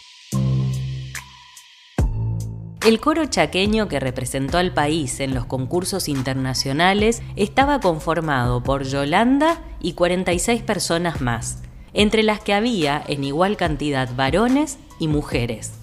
El 2.87 3.01
coro 3.01 3.25
chaqueño 3.25 3.89
que 3.89 3.99
representó 3.99 4.57
al 4.57 4.73
país 4.73 5.19
en 5.19 5.35
los 5.35 5.45
concursos 5.45 6.07
internacionales 6.07 7.21
estaba 7.35 7.81
conformado 7.81 8.63
por 8.63 8.85
Yolanda 8.85 9.59
y 9.81 9.91
46 9.91 10.63
personas 10.63 11.19
más, 11.19 11.61
entre 11.91 12.23
las 12.23 12.39
que 12.39 12.53
había 12.53 13.03
en 13.05 13.25
igual 13.25 13.57
cantidad 13.57 14.07
varones 14.15 14.79
y 15.01 15.09
mujeres. 15.09 15.73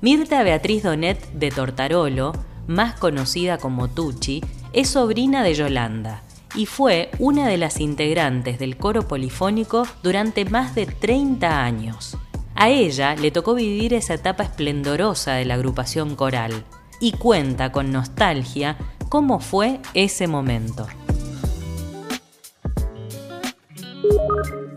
Mirta 0.00 0.42
Beatriz 0.44 0.82
Donet 0.82 1.30
de 1.32 1.50
Tortarolo, 1.50 2.32
más 2.66 2.94
conocida 2.98 3.58
como 3.58 3.88
Tucci, 3.88 4.42
es 4.72 4.88
sobrina 4.88 5.42
de 5.42 5.52
Yolanda 5.52 6.22
y 6.54 6.64
fue 6.64 7.10
una 7.18 7.48
de 7.48 7.58
las 7.58 7.80
integrantes 7.80 8.58
del 8.58 8.78
coro 8.78 9.06
polifónico 9.06 9.86
durante 10.02 10.46
más 10.46 10.74
de 10.74 10.86
30 10.86 11.62
años. 11.62 12.16
A 12.58 12.70
ella 12.70 13.14
le 13.16 13.30
tocó 13.30 13.54
vivir 13.54 13.92
esa 13.92 14.14
etapa 14.14 14.42
esplendorosa 14.42 15.34
de 15.34 15.44
la 15.44 15.54
agrupación 15.54 16.16
coral 16.16 16.64
y 17.00 17.12
cuenta 17.12 17.70
con 17.70 17.92
nostalgia 17.92 18.78
cómo 19.10 19.40
fue 19.40 19.80
ese 19.92 20.26
momento. 20.26 20.86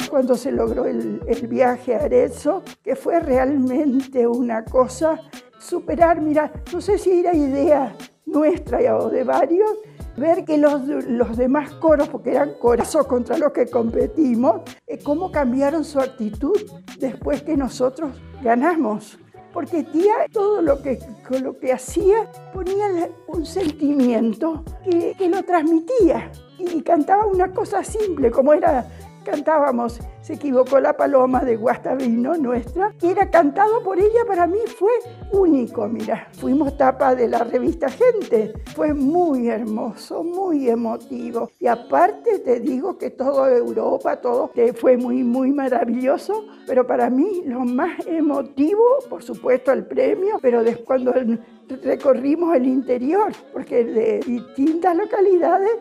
Cuando 0.10 0.36
se 0.36 0.52
logró 0.52 0.86
el, 0.86 1.22
viaje 1.48 1.96
a 1.96 2.00
Arezzo, 2.00 2.64
que 2.84 2.98
fue 2.98 3.22
realmente 3.22 4.28
una 4.28 4.66
cosa 4.66 5.22
superar, 5.58 6.20
mira, 6.20 6.52
no 6.74 6.82
sé 6.82 6.98
si 6.98 7.22
era 7.22 7.34
idea 7.34 7.96
nuestra 8.26 8.98
o 8.98 9.10
de 9.10 9.24
varios, 9.24 9.72
ver 10.20 10.46
que 10.46 10.58
los, 10.58 10.86
los 10.86 11.38
demás 11.38 11.72
coros, 11.76 12.10
porque 12.10 12.32
eran 12.32 12.54
corazos 12.60 13.08
contra 13.08 13.38
los 13.38 13.52
que 13.52 13.68
competimos, 13.68 14.62
eh, 14.88 15.00
cómo 15.04 15.32
cambiaron 15.32 15.84
su 15.84 16.00
actitud 16.00 16.58
después 17.00 17.42
que 17.44 17.58
nosotros 17.58 18.12
ganamos. 18.44 19.18
Porque 19.54 19.84
tía 19.84 20.14
todo 20.32 20.62
lo 20.62 20.82
que, 20.82 21.00
lo 21.42 21.58
que 21.58 21.74
hacía 21.74 22.30
ponía 22.54 23.10
un 23.28 23.46
sentimiento 23.46 24.64
que, 24.84 25.16
que 25.18 25.28
lo 25.28 25.44
transmitía 25.44 26.32
y 26.60 26.82
cantaba 26.84 27.26
una 27.26 27.52
cosa 27.52 27.84
simple 27.84 28.30
como 28.30 28.54
era 28.54 28.86
cantábamos 29.30 30.00
Se 30.22 30.34
equivocó 30.34 30.80
la 30.80 30.96
paloma 30.98 31.44
de 31.44 31.56
Guastavino 31.56 32.36
nuestra, 32.36 32.94
que 33.00 33.12
era 33.12 33.30
cantado 33.30 33.82
por 33.84 33.98
ella, 33.98 34.26
para 34.28 34.46
mí 34.46 34.60
fue 34.78 34.92
único, 35.32 35.88
mira. 35.88 36.28
Fuimos 36.34 36.78
tapa 36.78 37.16
de 37.16 37.28
la 37.28 37.44
revista 37.44 37.90
Gente, 37.90 38.54
fue 38.76 38.94
muy 38.94 39.48
hermoso, 39.48 40.24
muy 40.24 40.70
emotivo. 40.70 41.50
Y 41.60 41.68
aparte 41.68 42.40
te 42.40 42.60
digo 42.60 42.98
que 42.98 43.10
toda 43.10 43.50
Europa, 43.56 44.18
todo 44.22 44.52
fue 44.76 44.98
muy, 44.98 45.24
muy 45.24 45.52
maravilloso, 45.52 46.46
pero 46.68 46.86
para 46.86 47.10
mí 47.10 47.44
lo 47.46 47.62
más 47.62 48.06
emotivo, 48.06 48.84
por 49.10 49.24
supuesto 49.24 49.72
el 49.72 49.86
premio, 49.86 50.38
pero 50.42 50.64
después 50.64 50.90
cuando 50.90 51.14
recorrimos 51.78 52.56
el 52.56 52.66
interior, 52.66 53.32
porque 53.54 53.84
de 53.84 54.20
distintas 54.20 54.96
localidades 54.96 55.72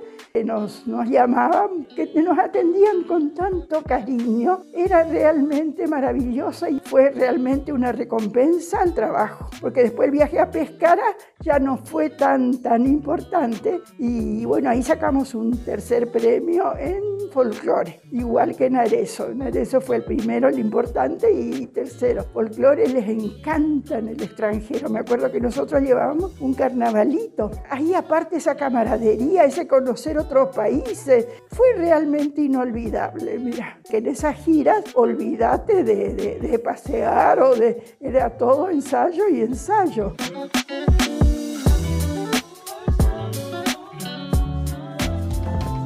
nos, 0.44 0.86
nos 0.86 1.08
llamaban, 1.08 1.86
que 1.96 2.06
nos 2.22 2.38
atendían 2.38 3.02
con 3.04 3.34
tanto 3.34 3.82
cariño, 3.82 4.60
era 4.72 5.04
realmente 5.04 5.86
maravillosa 5.86 6.70
y 6.70 6.80
fue 6.80 7.10
realmente 7.10 7.72
una 7.72 7.92
recompensa 7.92 8.80
al 8.80 8.94
trabajo, 8.94 9.48
porque 9.60 9.84
después 9.84 10.06
el 10.06 10.12
viaje 10.12 10.38
a 10.38 10.50
Pescara 10.50 11.16
ya 11.40 11.58
no 11.58 11.76
fue 11.78 12.10
tan, 12.10 12.60
tan 12.62 12.86
importante 12.86 13.80
y 13.98 14.44
bueno, 14.44 14.70
ahí 14.70 14.82
sacamos 14.82 15.34
un 15.34 15.56
tercer 15.64 16.10
premio 16.10 16.76
en 16.78 17.18
folclore, 17.32 18.00
igual 18.10 18.56
que 18.56 18.66
en 18.66 18.76
Arezzo. 18.76 19.30
En 19.30 19.66
fue 19.80 19.96
el 19.96 20.04
primero, 20.04 20.48
el 20.48 20.58
importante, 20.58 21.30
y 21.30 21.66
tercero. 21.66 22.24
Folclore 22.24 22.88
les 22.88 23.08
encanta 23.08 23.98
en 23.98 24.08
el 24.08 24.22
extranjero. 24.22 24.88
Me 24.88 25.00
acuerdo 25.00 25.30
que 25.30 25.40
nosotros 25.40 25.77
llevábamos 25.78 26.40
un 26.40 26.54
carnavalito. 26.54 27.50
Ahí 27.70 27.94
aparte 27.94 28.36
esa 28.36 28.54
camaradería, 28.54 29.44
ese 29.44 29.66
conocer 29.66 30.18
otros 30.18 30.54
países, 30.54 31.26
fue 31.50 31.74
realmente 31.76 32.42
inolvidable. 32.42 33.38
Mira, 33.38 33.78
que 33.88 33.98
en 33.98 34.06
esas 34.06 34.36
giras 34.36 34.84
olvídate 34.94 35.84
de, 35.84 36.38
de 36.40 36.58
pasear 36.58 37.40
o 37.40 37.54
de... 37.54 37.96
Era 38.00 38.30
todo 38.30 38.70
ensayo 38.70 39.28
y 39.28 39.40
ensayo. 39.40 40.14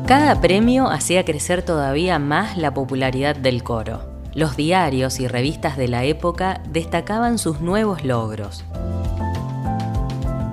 Cada 0.06 0.40
premio 0.40 0.90
hacía 0.90 1.24
crecer 1.24 1.62
todavía 1.62 2.18
más 2.18 2.58
la 2.58 2.74
popularidad 2.74 3.34
del 3.34 3.62
coro. 3.62 4.00
Los 4.34 4.56
diarios 4.56 5.20
y 5.20 5.28
revistas 5.28 5.76
de 5.76 5.88
la 5.88 6.04
época 6.04 6.60
destacaban 6.68 7.38
sus 7.38 7.60
nuevos 7.60 8.04
logros. 8.04 8.64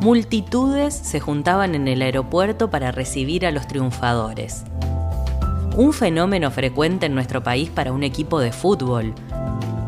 Multitudes 0.01 0.93
se 0.93 1.19
juntaban 1.19 1.75
en 1.75 1.89
el 1.89 2.01
aeropuerto 2.01 2.69
para 2.69 2.93
recibir 2.93 3.45
a 3.45 3.51
los 3.51 3.67
triunfadores. 3.67 4.63
Un 5.75 5.91
fenómeno 5.91 6.51
frecuente 6.51 7.07
en 7.07 7.15
nuestro 7.15 7.43
país 7.43 7.69
para 7.69 7.91
un 7.91 8.03
equipo 8.03 8.39
de 8.39 8.53
fútbol, 8.53 9.13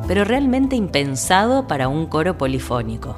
pero 0.10 0.26
realmente 0.26 0.76
impensado 0.76 1.66
para 1.66 1.88
un 1.88 2.08
coro 2.08 2.38
polifónico. 2.38 3.16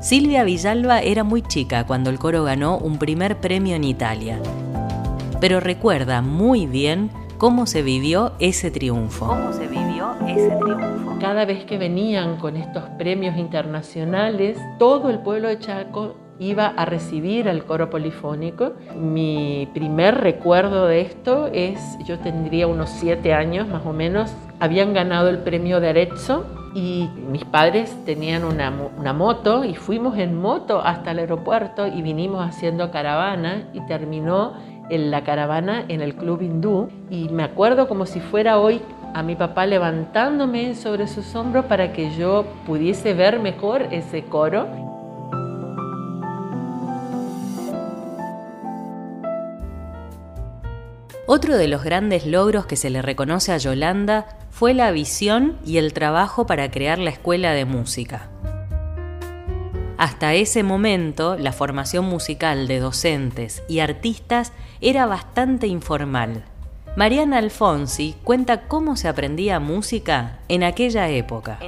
Silvia 0.00 0.42
Villalba 0.42 0.98
era 1.00 1.22
muy 1.22 1.42
chica 1.42 1.86
cuando 1.86 2.10
el 2.10 2.18
coro 2.18 2.42
ganó 2.42 2.76
un 2.76 2.98
primer 2.98 3.38
premio 3.40 3.76
en 3.76 3.84
Italia, 3.84 4.40
pero 5.40 5.60
recuerda 5.60 6.22
muy 6.22 6.66
bien 6.66 7.12
cómo 7.38 7.66
se 7.66 7.82
vivió 7.82 8.32
ese 8.40 8.72
triunfo. 8.72 9.28
¿Cómo 9.28 9.52
se 9.52 9.68
vivió 9.68 10.16
ese 10.26 10.50
triunfo? 10.56 11.18
Cada 11.20 11.44
vez 11.44 11.64
que 11.66 11.78
venían 11.78 12.36
con 12.38 12.56
estos 12.56 12.82
premios 12.98 13.36
internacionales, 13.36 14.58
todo 14.80 15.08
el 15.08 15.20
pueblo 15.20 15.46
de 15.46 15.60
Chaco 15.60 16.16
iba 16.42 16.66
a 16.66 16.84
recibir 16.84 17.48
al 17.48 17.64
coro 17.64 17.88
polifónico. 17.90 18.72
Mi 18.96 19.68
primer 19.72 20.16
recuerdo 20.16 20.86
de 20.86 21.00
esto 21.02 21.48
es, 21.52 21.78
yo 22.04 22.18
tendría 22.18 22.66
unos 22.66 22.90
siete 22.90 23.32
años 23.32 23.68
más 23.68 23.86
o 23.86 23.92
menos, 23.92 24.34
habían 24.60 24.92
ganado 24.92 25.28
el 25.28 25.38
premio 25.38 25.80
de 25.80 25.90
Arezzo 25.90 26.44
y 26.74 27.08
mis 27.30 27.44
padres 27.44 27.94
tenían 28.04 28.44
una, 28.44 28.72
una, 28.98 29.12
moto 29.12 29.64
y 29.64 29.74
fuimos 29.74 30.18
en 30.18 30.40
moto 30.40 30.80
hasta 30.80 31.10
el 31.10 31.18
aeropuerto 31.20 31.86
y 31.86 32.00
vinimos 32.00 32.44
haciendo 32.44 32.90
caravana 32.90 33.68
y 33.72 33.80
terminó 33.86 34.54
en 34.88 35.10
la 35.10 35.22
caravana 35.22 35.84
en 35.88 36.00
el 36.00 36.14
club 36.14 36.42
hindú. 36.42 36.88
Y 37.10 37.28
me 37.28 37.44
acuerdo 37.44 37.88
como 37.88 38.06
si 38.06 38.20
fuera 38.20 38.58
hoy 38.58 38.80
a 39.14 39.22
mi 39.22 39.36
papá 39.36 39.66
levantándome 39.66 40.74
sobre 40.74 41.06
sus 41.06 41.34
hombros 41.34 41.66
para 41.66 41.92
que 41.92 42.10
yo 42.16 42.46
pudiese 42.66 43.12
ver 43.12 43.38
mejor 43.38 43.82
ese 43.90 44.24
coro 44.24 44.91
Otro 51.26 51.56
de 51.56 51.68
los 51.68 51.84
grandes 51.84 52.26
logros 52.26 52.66
que 52.66 52.76
se 52.76 52.90
le 52.90 53.00
reconoce 53.00 53.52
a 53.52 53.56
Yolanda 53.56 54.26
fue 54.50 54.74
la 54.74 54.90
visión 54.90 55.56
y 55.64 55.78
el 55.78 55.92
trabajo 55.92 56.46
para 56.46 56.70
crear 56.70 56.98
la 56.98 57.10
escuela 57.10 57.52
de 57.52 57.64
música. 57.64 58.28
Hasta 59.98 60.34
ese 60.34 60.64
momento, 60.64 61.36
la 61.38 61.52
formación 61.52 62.06
musical 62.06 62.66
de 62.66 62.80
docentes 62.80 63.62
y 63.68 63.78
artistas 63.78 64.52
era 64.80 65.06
bastante 65.06 65.68
informal. 65.68 66.42
Mariana 66.96 67.38
Alfonsi 67.38 68.16
cuenta 68.24 68.62
cómo 68.62 68.96
se 68.96 69.06
aprendía 69.06 69.60
música 69.60 70.40
en 70.48 70.64
aquella 70.64 71.08
época. 71.08 71.58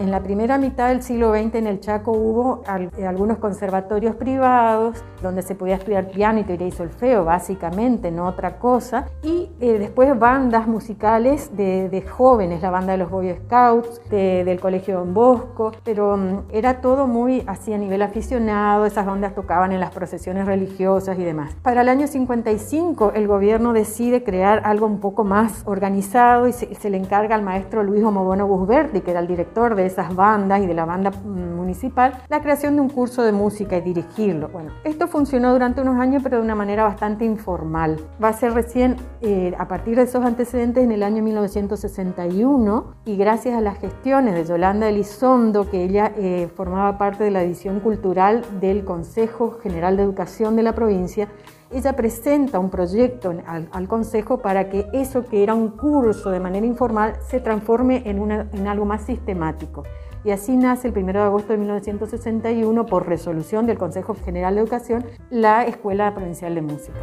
En 0.00 0.10
la 0.10 0.22
primera 0.22 0.58
mitad 0.58 0.88
del 0.88 1.02
siglo 1.02 1.32
XX 1.32 1.54
en 1.54 1.66
el 1.66 1.80
Chaco 1.80 2.12
hubo 2.12 2.62
algunos 2.66 3.38
conservatorios 3.38 4.16
privados 4.16 5.02
donde 5.22 5.42
se 5.42 5.54
podía 5.54 5.76
estudiar 5.76 6.08
piano 6.08 6.40
y 6.40 6.44
teoría 6.44 6.66
y 6.66 6.72
solfeo, 6.72 7.24
básicamente, 7.24 8.10
no 8.10 8.26
otra 8.26 8.58
cosa. 8.58 9.06
Y 9.22 9.50
eh, 9.60 9.78
después 9.78 10.18
bandas 10.18 10.66
musicales 10.66 11.56
de, 11.56 12.04
jóvenes, 12.06 12.60
la 12.60 12.70
banda 12.70 12.92
de 12.92 12.98
los 12.98 13.10
Boy 13.10 13.34
Scouts, 13.34 14.02
del 14.10 14.60
Colegio 14.60 14.98
Don 14.98 15.14
Bosco, 15.14 15.72
pero 15.84 16.16
mm, 16.16 16.42
era 16.52 16.80
todo 16.80 17.06
muy 17.06 17.42
así 17.46 17.72
a 17.72 17.78
nivel 17.78 18.02
aficionado, 18.02 18.84
esas 18.84 19.06
bandas 19.06 19.34
tocaban 19.34 19.72
en 19.72 19.80
las 19.80 19.90
procesiones 19.90 20.44
religiosas 20.44 21.18
y 21.18 21.24
demás. 21.24 21.56
Para 21.62 21.80
el 21.80 21.88
año 21.88 22.06
55 22.06 23.12
el 23.14 23.26
gobierno 23.26 23.72
decide 23.72 24.22
crear 24.22 24.60
algo 24.64 24.86
un 24.86 25.00
poco 25.00 25.24
más 25.24 25.62
organizado 25.64 26.46
y 26.46 26.52
se, 26.52 26.90
le 26.90 26.98
encarga 26.98 27.34
al 27.34 27.42
maestro 27.42 27.82
Luis 27.82 28.04
Homobono 28.04 28.46
Busberti, 28.46 29.00
que 29.00 29.12
era 29.12 29.20
el 29.20 29.26
director 29.26 29.43
de 29.44 29.86
esas 29.86 30.14
bandas 30.14 30.62
y 30.62 30.66
de 30.66 30.74
la 30.74 30.84
banda 30.84 31.10
mm, 31.10 31.56
municipal, 31.56 32.14
la 32.28 32.40
creación 32.40 32.74
de 32.76 32.82
un 32.82 32.88
curso 32.88 33.22
de 33.22 33.32
música 33.32 33.76
y 33.76 33.80
dirigirlo. 33.80 34.48
Bueno, 34.48 34.72
esto 34.84 35.06
funcionó 35.06 35.52
durante 35.52 35.80
unos 35.80 35.98
años, 36.00 36.22
pero 36.22 36.38
de 36.38 36.42
una 36.42 36.54
manera 36.54 36.84
bastante 36.84 37.24
informal. 37.24 37.98
Va 38.22 38.28
a 38.28 38.32
ser 38.32 38.52
recién 38.52 38.96
eh, 39.22 39.54
a 39.58 39.68
partir 39.68 39.96
de 39.96 40.02
esos 40.02 40.24
antecedentes 40.24 40.82
en 40.82 40.92
el 40.92 41.02
año 41.02 41.22
1961 41.22 42.94
y 43.04 43.16
gracias 43.16 43.56
a 43.56 43.60
las 43.60 43.78
gestiones 43.78 44.34
de 44.34 44.44
Yolanda 44.44 44.88
Elizondo, 44.88 45.70
que 45.70 45.84
ella 45.84 46.12
eh, 46.16 46.48
formaba 46.54 46.98
parte 46.98 47.24
de 47.24 47.30
la 47.30 47.42
edición 47.42 47.80
cultural 47.80 48.44
del 48.60 48.84
Consejo 48.84 49.58
General 49.62 49.96
de 49.96 50.02
Educación 50.02 50.56
de 50.56 50.62
la 50.62 50.74
provincia, 50.74 51.28
ella 51.74 51.94
presenta 51.94 52.58
un 52.58 52.70
proyecto 52.70 53.34
al, 53.46 53.88
Consejo 53.88 54.38
para 54.38 54.70
que 54.70 54.86
eso 54.92 55.24
que 55.24 55.42
era 55.42 55.54
un 55.54 55.70
curso 55.70 56.30
de 56.30 56.40
manera 56.40 56.64
informal 56.66 57.16
se 57.28 57.40
transforme 57.40 58.02
en, 58.06 58.30
en 58.30 58.68
algo 58.68 58.84
más 58.84 59.02
sistemático. 59.02 59.82
Y 60.24 60.30
así 60.30 60.56
nace 60.56 60.88
el 60.88 60.96
1 60.96 61.12
de 61.12 61.18
agosto 61.18 61.52
de 61.52 61.58
1961, 61.58 62.86
por 62.86 63.06
resolución 63.06 63.66
del 63.66 63.76
Consejo 63.76 64.14
General 64.24 64.54
de 64.54 64.60
Educación, 64.62 65.04
la 65.28 65.64
Escuela 65.64 66.14
Provincial 66.14 66.54
de 66.54 66.62
Música. 66.62 67.00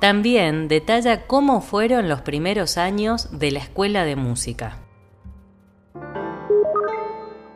También 0.00 0.68
detalla 0.68 1.26
cómo 1.26 1.62
fueron 1.62 2.08
los 2.08 2.20
primeros 2.20 2.76
años 2.76 3.36
de 3.38 3.50
la 3.50 3.60
Escuela 3.60 4.04
de 4.04 4.16
Música. 4.16 4.83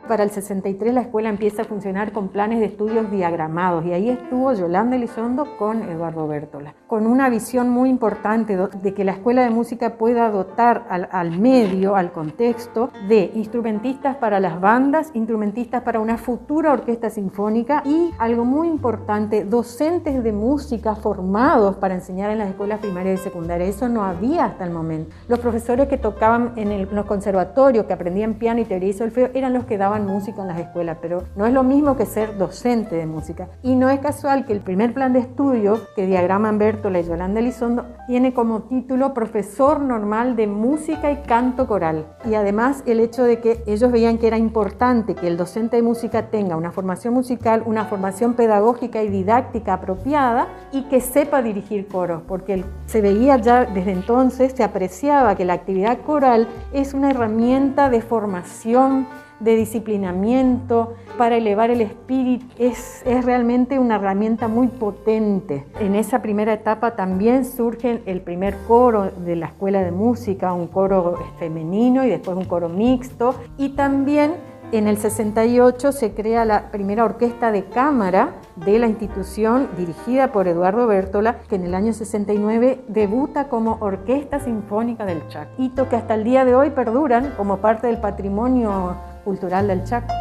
Para 0.09 0.23
el 0.23 0.31
63 0.31 0.91
la 0.91 1.01
escuela 1.01 1.29
empieza 1.29 1.61
a 1.61 1.65
funcionar 1.65 2.13
con 2.13 2.29
planes 2.29 2.59
de 2.61 2.65
estudios 2.65 3.11
diagramados 3.11 3.85
y 3.85 3.93
ahí 3.93 4.09
estuvo 4.09 4.51
Yolanda 4.53 4.95
Elizondo 4.95 5.55
con 5.59 5.83
Eduardo 5.83 6.27
Bertola, 6.27 6.73
con 6.87 7.05
una 7.05 7.29
visión 7.29 7.69
muy 7.69 7.91
importante 7.91 8.57
de 8.57 8.93
que 8.95 9.03
la 9.03 9.11
escuela 9.11 9.43
de 9.43 9.51
música 9.51 9.99
pueda 9.99 10.31
dotar 10.31 10.87
al, 10.89 11.39
medio, 11.39 11.95
al 11.95 12.11
contexto, 12.11 12.89
de 13.07 13.29
instrumentistas 13.35 14.15
para 14.15 14.39
las 14.39 14.59
bandas, 14.59 15.11
instrumentistas 15.13 15.83
para 15.83 15.99
una 15.99 16.17
futura 16.17 16.73
orquesta 16.73 17.11
sinfónica 17.11 17.83
y 17.85 18.09
algo 18.17 18.45
muy 18.45 18.67
importante, 18.67 19.45
docentes 19.45 20.23
de 20.23 20.33
música 20.33 20.95
formados 20.95 21.75
para 21.75 21.93
enseñar 21.93 22.31
en 22.31 22.39
las 22.39 22.49
escuelas 22.49 22.79
primarias 22.79 23.19
y 23.19 23.23
secundarias. 23.23 23.75
Eso 23.75 23.87
no 23.87 24.03
había 24.03 24.45
hasta 24.45 24.63
el 24.63 24.71
momento. 24.71 25.15
Los 25.27 25.37
profesores 25.37 25.87
que 25.87 25.99
tocaban 25.99 26.53
en, 26.55 26.95
los 26.95 27.05
conservatorios, 27.05 27.85
que 27.85 27.93
aprendían 27.93 28.39
piano 28.39 28.59
y 28.59 28.65
teoría 28.65 28.89
y 28.89 28.93
solfeo, 28.93 29.29
eran 29.35 29.53
los 29.53 29.65
que 29.65 29.77
daban 29.77 29.98
música 30.05 30.41
en 30.41 30.47
las 30.47 30.59
escuelas, 30.59 30.97
pero 31.01 31.23
no 31.35 31.45
es 31.45 31.53
lo 31.53 31.63
mismo 31.63 31.95
que 31.95 32.05
ser 32.05 32.37
docente 32.37 32.95
de 32.95 33.05
música. 33.05 33.47
Y 33.63 33.75
no 33.75 33.89
es 33.89 33.99
casual 33.99 34.45
que 34.45 34.53
el 34.53 34.61
primer 34.61 34.93
plan 34.93 35.13
de 35.13 35.19
estudio 35.19 35.79
que 35.95 36.05
diagraman 36.05 36.57
Bertola 36.57 36.99
y 36.99 37.03
Yolanda 37.03 37.39
Elizondo 37.39 37.85
tiene 38.07 38.33
como 38.33 38.63
título 38.63 39.13
Profesor 39.13 39.79
Normal 39.79 40.35
de 40.35 40.47
Música 40.47 41.11
y 41.11 41.17
Canto 41.17 41.67
Coral. 41.67 42.05
Y 42.25 42.35
además 42.35 42.83
el 42.85 42.99
hecho 42.99 43.23
de 43.23 43.39
que 43.39 43.63
ellos 43.67 43.91
veían 43.91 44.17
que 44.17 44.27
era 44.27 44.37
importante 44.37 45.15
que 45.15 45.27
el 45.27 45.37
docente 45.37 45.77
de 45.77 45.83
música 45.83 46.27
tenga 46.27 46.55
una 46.55 46.71
formación 46.71 47.13
musical, 47.13 47.63
una 47.65 47.85
formación 47.85 48.33
pedagógica 48.33 49.03
y 49.03 49.09
didáctica 49.09 49.73
apropiada 49.73 50.47
y 50.71 50.83
que 50.83 51.01
sepa 51.01 51.41
dirigir 51.41 51.87
coros, 51.87 52.21
porque 52.27 52.63
se 52.85 53.01
veía 53.01 53.37
ya 53.37 53.65
desde 53.65 53.91
entonces, 53.91 54.53
se 54.55 54.63
apreciaba 54.63 55.35
que 55.35 55.45
la 55.45 55.53
actividad 55.53 55.99
coral 55.99 56.47
es 56.73 56.93
una 56.93 57.11
herramienta 57.11 57.89
de 57.89 58.01
formación 58.01 59.07
de 59.39 59.55
disciplinamiento, 59.55 60.95
para 61.17 61.37
elevar 61.37 61.69
el 61.69 61.81
espíritu, 61.81 62.45
es, 62.57 63.01
es, 63.05 63.25
realmente 63.25 63.79
una 63.79 63.95
herramienta 63.95 64.47
muy 64.47 64.67
potente. 64.67 65.65
En 65.79 65.95
esa 65.95 66.21
primera 66.21 66.53
etapa 66.53 66.95
también 66.95 67.45
surge 67.45 68.01
el 68.05 68.21
primer 68.21 68.55
coro 68.67 69.11
de 69.11 69.35
la 69.35 69.47
escuela 69.47 69.81
de 69.83 69.91
música, 69.91 70.53
un 70.53 70.67
coro 70.67 71.17
femenino 71.39 72.05
y 72.05 72.09
después 72.09 72.37
un 72.37 72.45
coro 72.45 72.69
mixto, 72.69 73.35
y 73.57 73.69
también 73.69 74.33
en 74.71 74.87
el 74.87 74.97
68 74.97 75.91
se 75.91 76.13
crea 76.13 76.45
la 76.45 76.69
primera 76.69 77.03
orquesta 77.03 77.51
de 77.51 77.65
cámara 77.65 78.35
de 78.55 78.77
la 78.77 78.85
institución 78.85 79.67
dirigida 79.75 80.31
por 80.31 80.47
Eduardo 80.47 80.85
Bertola, 80.85 81.39
que 81.49 81.55
en 81.55 81.63
el 81.63 81.73
año 81.73 81.91
69 81.91 82.81
debuta 82.87 83.47
como 83.47 83.77
Orquesta 83.79 84.39
Sinfónica 84.39 85.05
del 85.05 85.27
Chaco, 85.27 85.49
hito 85.57 85.89
que 85.89 85.95
hasta 85.95 86.13
el 86.13 86.23
día 86.23 86.45
de 86.45 86.53
hoy 86.53 86.69
perduran 86.69 87.33
como 87.35 87.57
parte 87.57 87.87
del 87.87 87.97
patrimonio 87.97 88.95
cultural 89.29 89.67
del 89.67 89.83
Chaco. 89.83 90.11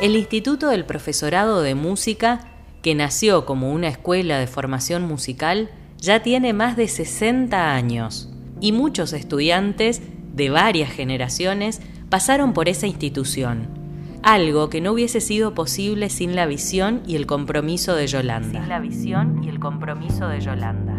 El 0.00 0.16
Instituto 0.16 0.70
del 0.70 0.84
Profesorado 0.84 1.62
de 1.62 1.76
Música, 1.76 2.40
que 2.82 2.96
nació 2.96 3.46
como 3.46 3.70
una 3.70 3.86
escuela 3.86 4.40
de 4.40 4.48
formación 4.48 5.04
musical, 5.06 5.70
ya 5.98 6.20
tiene 6.20 6.52
más 6.52 6.76
de 6.76 6.88
60 6.88 7.74
años 7.74 8.28
y 8.60 8.72
muchos 8.72 9.12
estudiantes 9.12 10.02
de 10.34 10.50
varias 10.50 10.90
generaciones 10.90 11.80
pasaron 12.10 12.54
por 12.54 12.68
esa 12.68 12.88
institución, 12.88 13.68
algo 14.24 14.68
que 14.68 14.80
no 14.80 14.90
hubiese 14.90 15.20
sido 15.20 15.54
posible 15.54 16.10
sin 16.10 16.34
la 16.34 16.46
visión 16.46 17.02
y 17.06 17.14
el 17.14 17.26
compromiso 17.26 17.94
de 17.94 18.08
Yolanda. 18.08 18.62
Sin 18.62 18.68
la 18.68 18.80
visión 18.80 19.44
y 19.44 19.48
el 19.48 19.60
compromiso 19.60 20.26
de 20.26 20.40
Yolanda. 20.40 20.91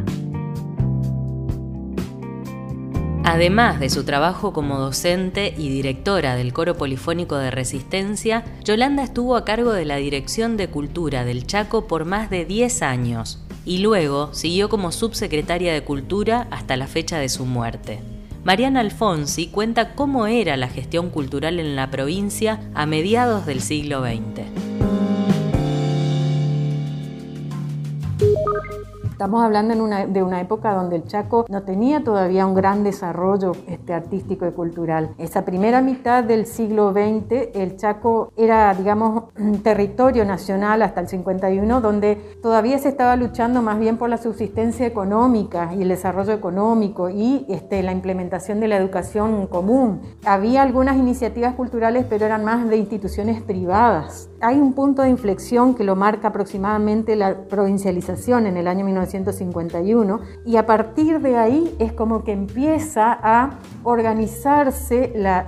Además 3.26 3.80
de 3.80 3.90
su 3.90 4.04
trabajo 4.04 4.52
como 4.52 4.78
docente 4.78 5.54
y 5.58 5.70
directora 5.70 6.36
del 6.36 6.52
Coro 6.52 6.76
Polifónico 6.76 7.38
de 7.38 7.52
Resistencia, 7.52 8.44
Yolanda 8.66 9.02
estuvo 9.04 9.38
a 9.38 9.46
cargo 9.46 9.72
de 9.72 9.86
la 9.86 9.96
Dirección 9.96 10.58
de 10.58 10.68
Cultura 10.68 11.24
del 11.24 11.48
Chaco 11.48 11.88
por 11.88 12.04
más 12.04 12.30
de 12.30 12.44
10 12.44 12.82
años 12.82 13.40
y 13.66 13.78
luego 13.78 14.34
siguió 14.34 14.68
como 14.68 14.92
subsecretaria 14.92 15.74
de 15.74 15.84
Cultura 15.84 16.48
hasta 16.52 16.76
la 16.76 16.88
fecha 16.88 17.18
de 17.18 17.30
su 17.30 17.46
muerte. 17.46 18.02
Mariana 18.44 18.82
Alfonsi 18.82 19.48
cuenta 19.48 19.96
cómo 19.96 20.28
era 20.28 20.58
la 20.58 20.68
gestión 20.68 21.10
cultural 21.10 21.62
en 21.62 21.78
la 21.78 21.90
provincia 21.90 22.60
a 22.74 22.86
mediados 22.86 23.46
del 23.46 23.62
siglo 23.62 24.04
XX. 24.04 24.74
Estamos 29.14 29.44
hablando 29.44 29.76
de 30.08 30.24
una 30.24 30.42
época 30.42 30.74
donde 30.74 30.96
el 30.96 31.06
Chaco 31.06 31.46
no 31.48 31.62
tenía 31.62 32.04
todavía 32.04 32.48
un 32.48 32.56
gran 32.56 32.84
desarrollo 32.84 33.52
este, 33.68 33.94
artístico 33.94 34.48
y 34.48 34.52
cultural. 34.52 35.14
Esa 35.20 35.46
primera 35.46 35.82
mitad 35.82 36.24
del 36.24 36.48
siglo 36.48 36.92
XX, 36.92 37.52
el 37.54 37.78
Chaco 37.78 38.34
era, 38.36 38.74
digamos, 38.74 39.26
un 39.38 39.62
territorio 39.62 40.26
nacional 40.26 40.82
hasta 40.82 41.00
el 41.00 41.08
51, 41.08 41.80
donde 41.80 42.16
todavía 42.42 42.80
se 42.80 42.90
estaba 42.90 43.16
luchando 43.16 43.62
más 43.62 43.78
bien 43.78 43.98
por 43.98 44.10
la 44.10 44.18
subsistencia 44.18 44.88
económica 44.88 45.76
y 45.76 45.84
el 45.84 45.90
desarrollo 45.90 46.34
económico 46.34 47.08
y 47.08 47.46
este, 47.50 47.84
la 47.84 47.92
implementación 47.92 48.60
de 48.60 48.68
la 48.68 48.78
educación 48.78 49.46
común. 49.46 50.02
Había 50.26 50.64
algunas 50.64 50.98
iniciativas 50.98 51.54
culturales, 51.54 52.08
pero 52.10 52.26
eran 52.26 52.44
más 52.44 52.68
de 52.68 52.78
instituciones 52.78 53.44
privadas. 53.44 54.32
Hay 54.42 54.60
un 54.60 54.74
punto 54.74 55.04
de 55.04 55.10
inflexión 55.10 55.76
que 55.76 55.84
lo 55.84 55.96
marca 55.96 56.30
aproximadamente 56.30 57.16
la 57.16 57.44
provincialización 57.48 58.48
en 58.48 58.58
el 58.58 58.68
año 58.68 58.84
1951 59.06 60.20
y 60.46 60.58
a 60.58 60.66
partir 60.66 61.20
de 61.20 61.38
ahí 61.38 61.76
es 61.80 61.94
como 61.94 62.24
que 62.24 62.32
empieza 62.32 63.12
a 63.12 63.60
organizarse 63.84 65.14
la, 65.16 65.46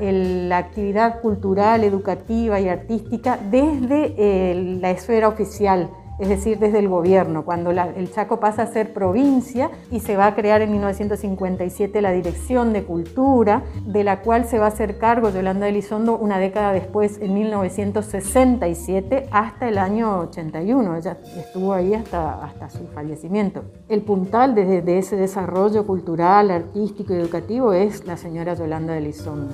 actividad 0.57 1.21
cultural, 1.21 1.83
educativa 1.83 2.59
y 2.59 2.69
artística 2.69 3.37
desde 3.51 4.15
eh, 4.17 4.77
la 4.79 4.91
esfera 4.91 5.27
oficial 5.27 5.89
es 6.19 6.29
decir, 6.29 6.59
desde 6.59 6.79
el 6.79 6.87
gobierno, 6.87 7.43
cuando 7.43 7.71
el 7.71 8.11
Chaco 8.11 8.39
pasa 8.39 8.63
a 8.63 8.67
ser 8.67 8.93
provincia 8.93 9.69
y 9.91 9.99
se 9.99 10.15
va 10.15 10.27
a 10.27 10.35
crear 10.35 10.61
en 10.61 10.71
1957 10.71 12.01
la 12.01 12.11
Dirección 12.11 12.73
de 12.73 12.83
Cultura, 12.83 13.63
de 13.85 14.03
la 14.03 14.21
cual 14.21 14.45
se 14.45 14.59
va 14.59 14.65
a 14.65 14.69
hacer 14.69 14.97
cargo 14.97 15.29
Yolanda 15.29 15.67
Elizondo 15.67 16.17
una 16.17 16.39
década 16.39 16.71
después, 16.71 17.19
en 17.21 17.33
1967, 17.33 19.27
hasta 19.31 19.67
el 19.67 19.77
año 19.77 20.19
81. 20.19 20.97
Ella 20.97 21.17
estuvo 21.37 21.73
ahí 21.73 21.93
hasta, 21.93 22.43
hasta 22.43 22.69
su 22.69 22.87
fallecimiento. 22.87 23.63
El 23.89 24.01
puntal 24.01 24.55
de, 24.55 24.97
ese 24.97 25.15
desarrollo 25.15 25.85
cultural, 25.85 26.51
artístico 26.51 27.13
y 27.13 27.17
educativo 27.17 27.73
es 27.73 28.05
la 28.05 28.17
señora 28.17 28.53
Yolanda 28.53 28.97
Elizondo. 28.97 29.53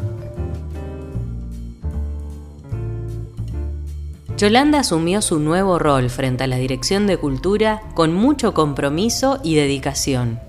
Yolanda 4.41 4.79
asumió 4.79 5.21
su 5.21 5.37
nuevo 5.37 5.77
rol 5.77 6.09
frente 6.09 6.45
a 6.45 6.47
la 6.47 6.55
Dirección 6.55 7.05
de 7.05 7.17
Cultura 7.17 7.79
con 7.93 8.11
mucho 8.11 8.55
compromiso 8.55 9.39
y 9.43 9.53
dedicación. 9.53 10.39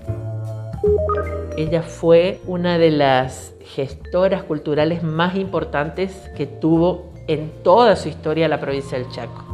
Ella 1.57 1.83
fue 1.83 2.41
una 2.47 2.79
de 2.79 2.89
las 2.89 3.53
gestoras 3.63 4.41
culturales 4.41 5.03
más 5.03 5.35
importantes 5.35 6.11
que 6.35 6.47
tuvo 6.47 7.13
en 7.27 7.51
toda 7.61 7.95
su 7.95 8.09
historia 8.09 8.47
la 8.47 8.59
provincia 8.59 8.97
del 8.97 9.11
Chaco. 9.11 9.45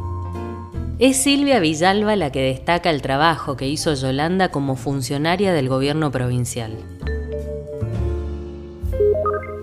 Es 0.98 1.18
Silvia 1.18 1.60
Villalba 1.60 2.16
la 2.16 2.32
que 2.32 2.40
destaca 2.40 2.88
el 2.88 3.02
trabajo 3.02 3.58
que 3.58 3.68
hizo 3.68 3.92
Yolanda 3.92 4.50
como 4.50 4.74
funcionaria 4.74 5.52
del 5.52 5.68
gobierno 5.68 6.10
provincial. 6.10 6.78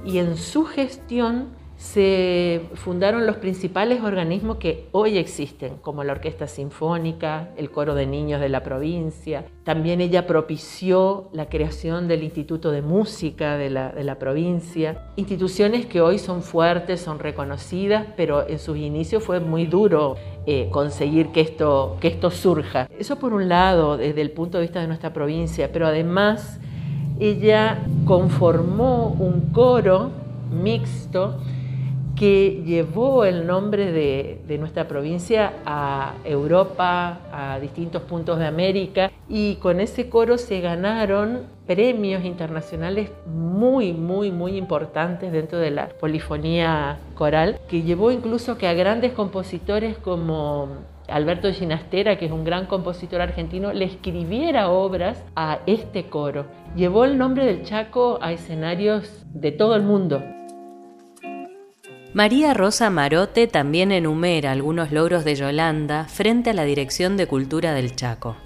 Y 0.06 0.20
en 0.20 0.38
su 0.38 0.66
gestión 0.66 1.57
se 1.78 2.62
fundaron 2.74 3.28
los 3.28 3.38
principales 3.38 4.02
organismos 4.02 4.58
que 4.58 4.88
hoy 4.94 5.20
existen, 5.20 5.78
como 5.78 6.04
la 6.04 6.14
Orquesta 6.14 6.48
Sinfónica, 6.48 7.50
el 7.56 7.70
Coro 7.70 7.94
de 7.94 8.08
Niños 8.08 8.42
de 8.42 8.50
la 8.50 8.64
provincia. 8.64 9.46
También 9.64 10.02
ella 10.02 10.26
propició 10.26 11.30
la 11.34 11.50
creación 11.50 12.08
del 12.08 12.24
Instituto 12.24 12.72
de 12.72 12.82
Música 12.82 13.58
de 13.58 13.70
la, 13.70 14.16
provincia. 14.18 15.12
Instituciones 15.18 15.86
que 15.86 16.02
hoy 16.02 16.18
son 16.18 16.42
fuertes, 16.42 17.00
son 17.00 17.20
reconocidas, 17.20 18.08
pero 18.18 18.48
en 18.48 18.58
sus 18.58 18.78
inicios 18.78 19.24
fue 19.24 19.40
muy 19.40 19.68
duro 19.68 20.16
eh, 20.48 20.70
conseguir 20.72 21.28
que 21.28 21.42
esto, 21.42 21.98
que 22.02 22.08
esto 22.08 22.32
surja. 22.32 22.90
Eso 22.98 23.20
por 23.20 23.34
un 23.34 23.48
lado, 23.48 23.98
desde 23.98 24.22
el 24.22 24.32
punto 24.32 24.58
de 24.58 24.64
vista 24.64 24.82
de 24.82 24.88
nuestra 24.88 25.14
provincia, 25.14 25.70
pero 25.72 25.86
además 25.86 26.60
ella 27.20 27.84
conformó 28.06 29.10
un 29.20 29.52
coro 29.52 30.10
mixto 30.50 31.36
que 32.18 32.64
llevó 32.66 33.26
el 33.26 33.46
nombre 33.46 33.92
de, 33.92 34.58
nuestra 34.58 34.88
provincia 34.88 35.54
a 35.66 36.16
Europa, 36.24 37.20
a 37.32 37.60
distintos 37.60 38.02
puntos 38.02 38.40
de 38.40 38.48
América, 38.48 39.12
y 39.30 39.56
con 39.56 39.80
ese 39.80 40.10
coro 40.10 40.38
se 40.38 40.60
ganaron 40.60 41.42
premios 41.68 42.26
internacionales 42.26 43.12
muy, 43.28 43.94
muy, 43.94 44.32
muy 44.32 44.58
importantes 44.58 45.32
dentro 45.32 45.60
de 45.60 45.70
la 45.70 45.90
polifonía 45.90 46.98
coral, 47.14 47.60
que 47.70 47.84
llevó 47.84 48.12
incluso 48.12 48.58
que 48.58 48.68
a 48.68 48.74
grandes 48.74 49.12
compositores 49.12 49.98
como 49.98 50.70
Alberto 51.08 51.52
Ginastera, 51.54 52.18
que 52.18 52.26
es 52.26 52.32
un 52.32 52.44
gran 52.44 52.66
compositor 52.66 53.22
argentino, 53.22 53.74
le 53.74 53.86
escribiera 53.86 54.70
obras 54.70 55.24
a 55.36 55.60
este 55.68 56.06
coro. 56.06 56.46
Llevó 56.76 57.06
el 57.06 57.18
nombre 57.18 57.46
del 57.46 57.64
Chaco 57.64 58.18
a 58.22 58.32
escenarios 58.32 59.26
de 59.34 59.52
todo 59.52 59.76
el 59.76 59.84
mundo. 59.84 60.24
María 62.14 62.54
Rosa 62.54 62.90
Marote 62.90 63.48
también 63.48 63.92
enumera 63.92 64.52
algunos 64.52 64.92
logros 64.92 65.26
de 65.26 65.36
Yolanda 65.36 66.06
frente 66.06 66.52
a 66.52 66.54
la 66.54 66.64
Dirección 66.64 67.18
de 67.18 67.28
Cultura 67.28 67.74
del 67.74 67.96
Chaco. 67.96 68.38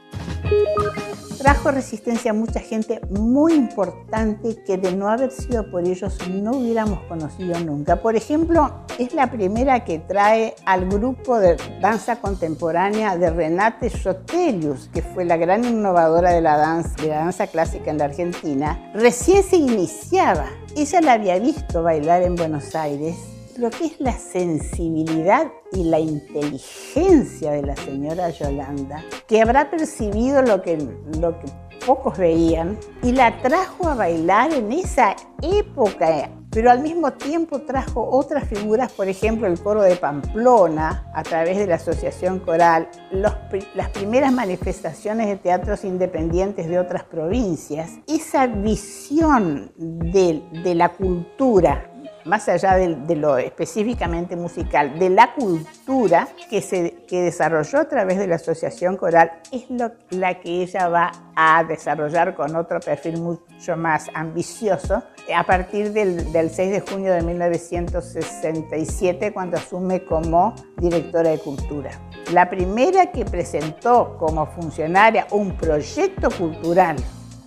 Trajo 1.37 1.71
resistencia 1.71 2.31
a 2.31 2.33
mucha 2.33 2.59
gente 2.59 3.01
muy 3.09 3.53
importante 3.53 4.57
que 4.65 4.77
de 4.77 4.95
no 4.95 5.09
haber 5.09 5.31
sido 5.31 5.69
por 5.71 5.87
ellos 5.87 6.17
no 6.29 6.51
hubiéramos 6.51 6.99
conocido 7.03 7.59
nunca. 7.59 8.01
Por 8.01 8.15
ejemplo, 8.15 8.85
es 8.99 9.13
la 9.13 9.31
primera 9.31 9.83
que 9.83 9.99
trae 9.99 10.55
al 10.65 10.87
grupo 10.87 11.39
de 11.39 11.57
danza 11.81 12.17
contemporánea 12.19 13.17
de 13.17 13.29
Renate 13.29 13.89
Sotelius, 13.89 14.89
que 14.93 15.01
fue 15.01 15.23
la 15.23 15.37
gran 15.37 15.63
innovadora 15.65 16.31
de 16.31 16.41
la 16.41 16.57
danza, 16.57 16.95
de 17.01 17.07
la 17.07 17.17
danza 17.17 17.47
clásica 17.47 17.89
en 17.89 17.99
la 17.99 18.05
Argentina. 18.05 18.91
Recién 18.93 19.43
se 19.43 19.55
iniciaba. 19.55 20.45
Ella 20.75 21.01
la 21.01 21.13
había 21.13 21.39
visto 21.39 21.81
bailar 21.81 22.21
en 22.21 22.35
Buenos 22.35 22.75
Aires 22.75 23.15
lo 23.61 23.69
que 23.69 23.85
es 23.85 23.99
la 23.99 24.17
sensibilidad 24.17 25.51
y 25.71 25.83
la 25.83 25.99
inteligencia 25.99 27.51
de 27.51 27.61
la 27.61 27.75
señora 27.75 28.31
Yolanda, 28.31 29.03
que 29.27 29.39
habrá 29.39 29.69
percibido 29.69 30.41
lo 30.41 30.63
que, 30.63 30.77
lo 31.19 31.39
que 31.39 31.45
pocos 31.85 32.17
veían 32.17 32.79
y 33.03 33.11
la 33.11 33.39
trajo 33.43 33.87
a 33.87 33.93
bailar 33.93 34.51
en 34.51 34.71
esa 34.71 35.15
época, 35.43 36.31
pero 36.49 36.71
al 36.71 36.81
mismo 36.81 37.13
tiempo 37.13 37.61
trajo 37.61 38.09
otras 38.11 38.47
figuras, 38.47 38.91
por 38.93 39.07
ejemplo 39.07 39.45
el 39.45 39.59
coro 39.59 39.83
de 39.83 39.95
Pamplona, 39.95 41.11
a 41.13 41.21
través 41.21 41.57
de 41.57 41.67
la 41.67 41.75
Asociación 41.75 42.39
Coral, 42.39 42.89
las 43.11 43.89
primeras 43.89 44.33
manifestaciones 44.33 45.27
de 45.27 45.35
teatros 45.35 45.85
independientes 45.85 46.67
de 46.67 46.79
otras 46.79 47.03
provincias, 47.03 47.91
esa 48.07 48.47
visión 48.47 49.71
de, 49.77 50.41
de 50.63 50.73
la 50.73 50.89
cultura 50.89 51.90
más 52.25 52.49
allá 52.49 52.75
de, 52.75 53.15
lo 53.15 53.37
específicamente 53.37 54.35
musical, 54.35 54.99
de 54.99 55.09
la 55.09 55.33
cultura 55.33 56.27
que 56.49 56.61
se 56.61 57.05
desarrolló 57.09 57.79
a 57.79 57.87
través 57.87 58.17
de 58.17 58.27
la 58.27 58.35
asociación 58.35 58.97
coral, 58.97 59.31
es 59.51 59.65
la 60.09 60.39
que 60.39 60.61
ella 60.61 60.87
va 60.87 61.11
a 61.35 61.63
desarrollar 61.63 62.35
con 62.35 62.55
otro 62.55 62.79
perfil 62.79 63.19
mucho 63.19 63.77
más 63.77 64.07
ambicioso 64.13 65.03
a 65.35 65.43
partir 65.43 65.93
del, 65.93 66.31
del 66.31 66.49
6 66.49 66.71
de 66.71 66.79
junio 66.81 67.13
de 67.13 67.21
1967, 67.21 69.33
cuando 69.33 69.57
asume 69.57 70.03
como 70.03 70.55
directora 70.77 71.31
de 71.31 71.39
cultura. 71.39 71.91
La 72.31 72.49
primera 72.49 73.11
que 73.11 73.25
presentó 73.25 74.17
como 74.17 74.45
funcionaria 74.47 75.27
un 75.31 75.55
proyecto 75.57 76.29
cultural 76.31 76.95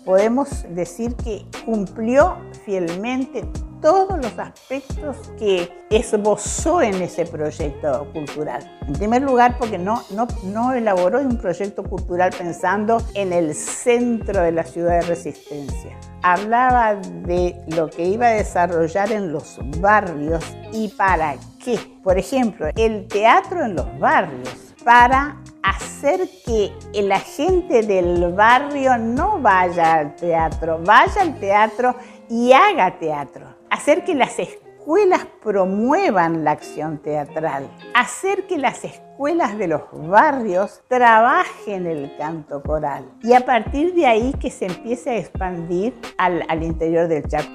podemos 0.04 0.64
decir 0.68 1.14
que 1.16 1.46
cumplió 1.64 2.36
fielmente 2.64 3.44
todos 3.84 4.16
los 4.16 4.38
aspectos 4.38 5.14
que 5.38 5.70
esbozó 5.90 6.80
en 6.80 7.02
ese 7.02 7.26
proyecto 7.26 8.08
cultural. 8.14 8.78
En 8.88 8.94
primer 8.94 9.20
lugar, 9.20 9.58
porque 9.58 9.76
no, 9.76 10.02
no, 10.14 10.26
no 10.44 10.72
elaboró 10.72 11.20
un 11.20 11.36
proyecto 11.36 11.84
cultural 11.84 12.30
pensando 12.36 12.96
en 13.12 13.34
el 13.34 13.54
centro 13.54 14.40
de 14.40 14.52
la 14.52 14.64
ciudad 14.64 15.00
de 15.00 15.02
resistencia. 15.02 15.98
Hablaba 16.22 16.94
de 16.94 17.60
lo 17.76 17.90
que 17.90 18.06
iba 18.06 18.28
a 18.28 18.30
desarrollar 18.30 19.12
en 19.12 19.30
los 19.30 19.58
barrios 19.80 20.42
y 20.72 20.88
para 20.88 21.36
qué. 21.62 21.78
Por 22.02 22.16
ejemplo, 22.16 22.68
el 22.76 23.06
teatro 23.06 23.66
en 23.66 23.76
los 23.76 23.98
barrios 23.98 24.72
para 24.82 25.42
hacer 25.62 26.26
que 26.46 26.72
la 27.02 27.20
gente 27.20 27.82
del 27.82 28.32
barrio 28.32 28.96
no 28.96 29.40
vaya 29.40 29.92
al 29.96 30.16
teatro, 30.16 30.80
vaya 30.82 31.20
al 31.20 31.38
teatro 31.38 31.94
y 32.30 32.52
haga 32.52 32.98
teatro. 32.98 33.63
Hacer 33.74 34.04
que 34.04 34.14
las 34.14 34.38
escuelas 34.38 35.26
promuevan 35.42 36.44
la 36.44 36.52
acción 36.52 36.98
teatral. 36.98 37.68
Hacer 37.92 38.46
que 38.46 38.56
las 38.56 38.84
escuelas 38.84 39.58
de 39.58 39.66
los 39.66 39.82
barrios 39.92 40.80
trabajen 40.86 41.88
el 41.88 42.16
canto 42.16 42.62
coral. 42.62 43.04
Y 43.20 43.32
a 43.32 43.44
partir 43.44 43.92
de 43.94 44.06
ahí 44.06 44.32
que 44.40 44.52
se 44.52 44.66
empiece 44.66 45.10
a 45.10 45.16
expandir 45.16 45.92
al, 46.18 46.44
al 46.48 46.62
interior 46.62 47.08
del 47.08 47.26
Chaco. 47.26 47.50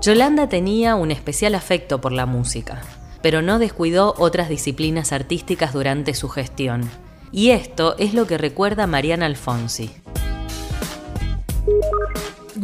Yolanda 0.00 0.48
tenía 0.48 0.94
un 0.94 1.10
especial 1.10 1.54
afecto 1.54 2.00
por 2.00 2.12
la 2.12 2.24
música 2.24 2.80
pero 3.22 3.42
no 3.42 3.58
descuidó 3.58 4.14
otras 4.16 4.48
disciplinas 4.48 5.12
artísticas 5.12 5.74
durante 5.74 6.14
su 6.14 6.30
gestión. 6.30 6.88
Y 7.32 7.50
esto 7.50 7.94
es 7.98 8.14
lo 8.14 8.26
que 8.26 8.38
recuerda 8.38 8.86
Mariana 8.86 9.26
Alfonsi. 9.26 9.90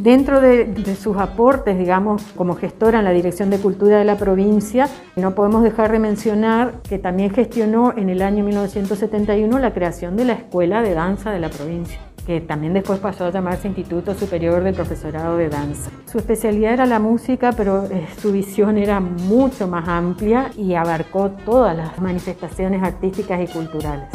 Dentro 0.03 0.43
de, 0.43 0.95
sus 0.95 1.17
aportes, 1.17 1.79
digamos, 1.79 2.23
como 2.37 2.55
gestora 2.55 2.99
en 2.99 3.07
la 3.07 3.13
Dirección 3.13 3.49
de 3.49 3.59
Cultura 3.59 3.99
de 3.99 4.05
la 4.05 4.19
provincia, 4.19 4.89
no 5.17 5.35
podemos 5.35 5.63
dejar 5.63 5.91
de 5.91 5.99
mencionar 5.99 6.83
que 6.87 6.99
también 6.99 7.31
gestionó 7.31 7.95
en 7.97 8.11
el 8.11 8.21
año 8.21 8.45
1971 8.45 9.59
la 9.59 9.73
creación 9.73 10.17
de 10.17 10.27
la 10.27 10.35
Escuela 10.35 10.83
de 10.83 10.93
Danza 10.93 11.31
de 11.31 11.41
la 11.41 11.49
provincia 11.49 11.99
que 12.27 12.41
también 12.41 12.75
después 12.75 12.99
pasó 12.99 13.27
a 13.27 13.31
llamarse 13.31 13.69
Instituto 13.69 14.13
Superior 14.13 14.65
del 14.65 14.75
Profesorado 14.75 15.37
de 15.37 15.49
Danza. 15.49 15.93
Su 16.11 16.19
especialidad 16.19 16.73
era 16.73 16.85
la 16.85 16.99
música, 16.99 17.53
pero 17.57 17.85
eh, 17.85 18.05
su 18.21 18.33
visión 18.33 18.79
era 18.79 18.99
mucho 18.99 19.69
más 19.69 19.87
amplia 19.87 20.51
y 20.57 20.75
abarcó 20.75 21.31
todas 21.31 21.77
las 21.77 22.01
manifestaciones 22.01 22.83
artísticas 22.83 23.41
y 23.41 23.47
culturales. 23.47 24.09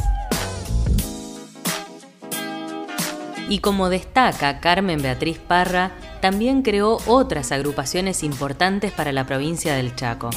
Y 3.52 3.60
como 3.60 3.90
destaca 3.90 4.62
Carmen 4.62 5.02
Beatriz 5.02 5.38
Parra, 5.38 5.92
también 6.22 6.62
creó 6.62 7.00
otras 7.06 7.52
agrupaciones 7.52 8.24
importantes 8.24 8.94
para 8.94 9.12
la 9.12 9.26
provincia 9.26 9.76
del 9.76 9.94
Chaco. 9.94 10.30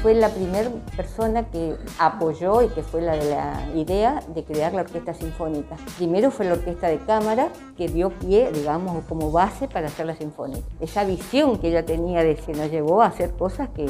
Fue 0.00 0.14
la 0.14 0.30
primera 0.30 0.70
persona 0.96 1.42
que 1.50 1.76
apoyó 1.98 2.62
y 2.62 2.68
que 2.68 2.82
fue 2.82 3.02
la 3.02 3.16
de 3.16 3.28
la 3.28 3.66
idea 3.74 4.22
de 4.34 4.42
crear 4.42 4.72
la 4.72 4.80
orquesta 4.80 5.12
sinfónica. 5.12 5.76
Primero 5.98 6.30
fue 6.30 6.46
la 6.46 6.54
orquesta 6.54 6.88
de 6.88 6.96
cámara 7.00 7.50
que 7.76 7.88
dio 7.88 8.08
pie, 8.08 8.50
digamos, 8.50 9.04
como 9.10 9.30
base 9.30 9.68
para 9.68 9.88
hacer 9.88 10.06
la 10.06 10.16
sinfónica. 10.16 10.66
Esa 10.80 11.04
visión 11.04 11.58
que 11.58 11.68
ella 11.68 11.84
tenía 11.84 12.24
de 12.24 12.36
que 12.36 12.54
nos 12.54 12.70
llevó 12.70 13.02
a 13.02 13.08
hacer 13.08 13.32
cosas 13.32 13.68
que 13.76 13.84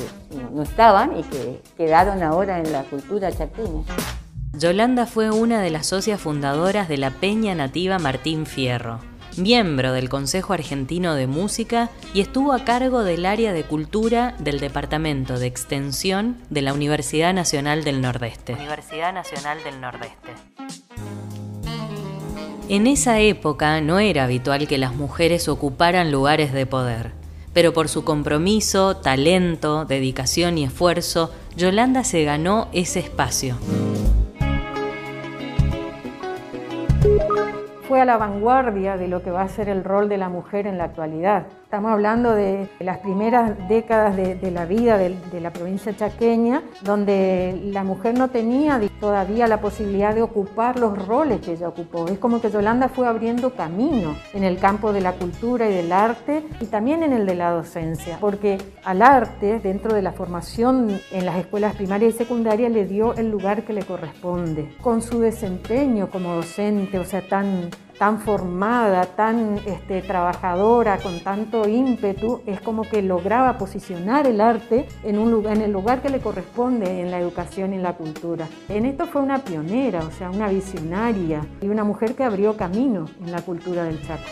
no 0.53 0.65
estaban 0.65 1.17
y 1.17 1.23
que 1.23 1.63
quedaron 1.77 2.25
ahora 2.25 2.59
en 2.59 2.73
la 2.73 2.83
cultura 2.83 3.31
chaqueña. 3.31 3.85
Yolanda 4.53 5.07
fue 5.07 5.31
una 5.31 5.63
de 5.63 5.71
las 5.71 5.87
socias 5.87 6.21
fundadoras 6.21 6.89
de 6.89 6.99
la 6.99 7.11
Peña 7.11 7.55
Nativa 7.55 7.99
Martín 8.01 8.47
Fierro, 8.47 8.99
miembro 9.37 9.93
del 9.93 10.09
Consejo 10.09 10.53
Argentino 10.53 11.15
de 11.15 11.29
Música 11.29 11.89
y 12.15 12.21
estuvo 12.21 12.53
a 12.53 12.65
cargo 12.65 13.05
del 13.05 13.27
área 13.27 13.53
de 13.53 13.63
cultura 13.63 14.35
del 14.41 14.59
Departamento 14.59 15.39
de 15.39 15.47
Extensión 15.47 16.37
de 16.51 16.63
la 16.63 16.75
Universidad 16.75 17.33
Nacional 17.33 17.85
del 17.85 18.01
Nordeste. 18.01 18.55
Universidad 18.55 19.15
Nacional 19.15 19.63
del 19.63 19.81
Nordeste. 19.81 20.33
En 22.69 22.89
esa 22.89 23.21
época 23.21 23.81
no 23.81 24.01
era 24.01 24.25
habitual 24.25 24.67
que 24.67 24.79
las 24.79 24.95
mujeres 24.95 25.49
ocuparan 25.49 26.11
lugares 26.11 26.53
de 26.53 26.67
poder, 26.67 27.13
pero 27.53 27.73
por 27.73 27.89
su 27.89 28.05
compromiso, 28.05 28.97
talento, 28.97 29.85
dedicación 29.85 30.59
y 30.59 30.65
esfuerzo, 30.65 31.33
Yolanda 31.57 32.03
se 32.03 32.25
ganó 32.25 32.69
ese 32.73 32.99
espacio. 32.99 33.57
Fue 37.89 38.01
a 38.01 38.05
la 38.05 38.17
vanguardia 38.19 38.97
de 38.97 39.09
lo 39.09 39.23
que 39.23 39.31
va 39.31 39.43
a 39.43 39.49
ser 39.49 39.69
el 39.69 39.83
rol 39.85 40.09
de 40.09 40.17
la 40.17 40.29
mujer 40.29 40.67
en 40.67 40.79
la 40.79 40.85
actualidad. 40.85 41.47
Estamos 41.71 41.93
hablando 41.93 42.35
de 42.35 42.69
las 42.81 42.99
primeras 42.99 43.57
décadas 43.69 44.17
de, 44.17 44.51
la 44.51 44.65
vida 44.65 44.99
de, 44.99 45.41
la 45.41 45.53
provincia 45.53 45.97
chaqueña, 45.97 46.65
donde 46.81 47.61
la 47.67 47.85
mujer 47.85 48.19
no 48.19 48.27
tenía 48.27 48.81
todavía 48.99 49.47
la 49.47 49.61
posibilidad 49.61 50.13
de 50.13 50.21
ocupar 50.21 50.81
los 50.81 51.07
roles 51.07 51.41
que 51.41 51.53
ella 51.53 51.69
ocupó. 51.69 52.09
Es 52.09 52.19
como 52.19 52.41
que 52.41 52.51
Yolanda 52.51 52.89
fue 52.89 53.07
abriendo 53.07 53.55
camino 53.55 54.17
en 54.35 54.43
el 54.43 54.59
campo 54.59 54.93
de 54.93 55.01
la 55.01 55.13
cultura 55.13 55.71
y 55.71 55.73
del 55.73 55.93
arte 55.93 56.45
y 56.59 56.67
también 56.67 57.05
en 57.05 57.13
el 57.13 57.25
de 57.25 57.37
la 57.37 57.53
docencia, 57.53 58.19
porque 58.21 58.59
al 58.83 59.01
arte, 59.01 59.61
dentro 59.61 59.95
de 59.95 60.03
la 60.03 60.11
formación 60.11 61.01
en 61.13 61.25
las 61.25 61.37
escuelas 61.37 61.77
primarias 61.77 62.17
y 62.17 62.19
secundarias, 62.19 62.73
le 62.73 62.85
dio 62.85 63.15
el 63.15 63.31
lugar 63.31 63.63
que 63.63 63.75
le 63.75 63.85
corresponde. 63.85 64.75
Con 64.83 65.03
su 65.03 65.21
desempeño 65.21 66.11
como 66.11 66.35
docente, 66.35 66.99
o 66.99 67.05
sea, 67.05 67.23
tan 67.29 67.71
tan 68.01 68.19
formada, 68.19 69.05
tan 69.05 69.61
este, 69.67 70.01
trabajadora, 70.01 70.97
con 70.97 71.21
tanto 71.21 71.69
ímpetu, 71.69 72.41
es 72.47 72.59
como 72.63 72.85
que 72.85 73.03
lograba 73.03 73.59
posicionar 73.59 74.27
el 74.27 74.41
arte 74.41 74.89
en, 75.05 75.19
un 75.19 75.31
lugar, 75.31 75.59
en 75.59 75.65
el 75.65 75.71
lugar 75.71 76.01
que 76.01 76.09
le 76.09 76.21
corresponde 76.21 77.03
en 77.03 77.11
la 77.11 77.21
educación 77.21 77.75
y 77.75 77.77
en 77.77 77.83
la 77.83 77.93
cultura. 77.93 78.49
En 78.71 78.87
esto 78.87 79.05
fue 79.05 79.21
una 79.21 79.41
pionera, 79.41 80.01
o 80.01 80.11
sea, 80.13 80.31
una 80.31 80.49
visionaria 80.49 81.47
y 81.61 81.69
una 81.69 81.85
mujer 81.85 82.15
que 82.15 82.25
abrió 82.25 82.57
camino 82.57 83.05
en 83.23 83.33
la 83.33 83.43
cultura 83.43 83.85
del 83.85 84.01
Chaco. 84.01 84.25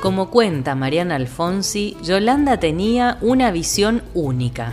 Como 0.00 0.30
cuenta 0.30 0.74
Mariana 0.74 1.16
Alfonsi, 1.16 1.98
Yolanda 2.02 2.58
tenía 2.58 3.18
una 3.20 3.50
visión 3.50 4.02
única. 4.14 4.72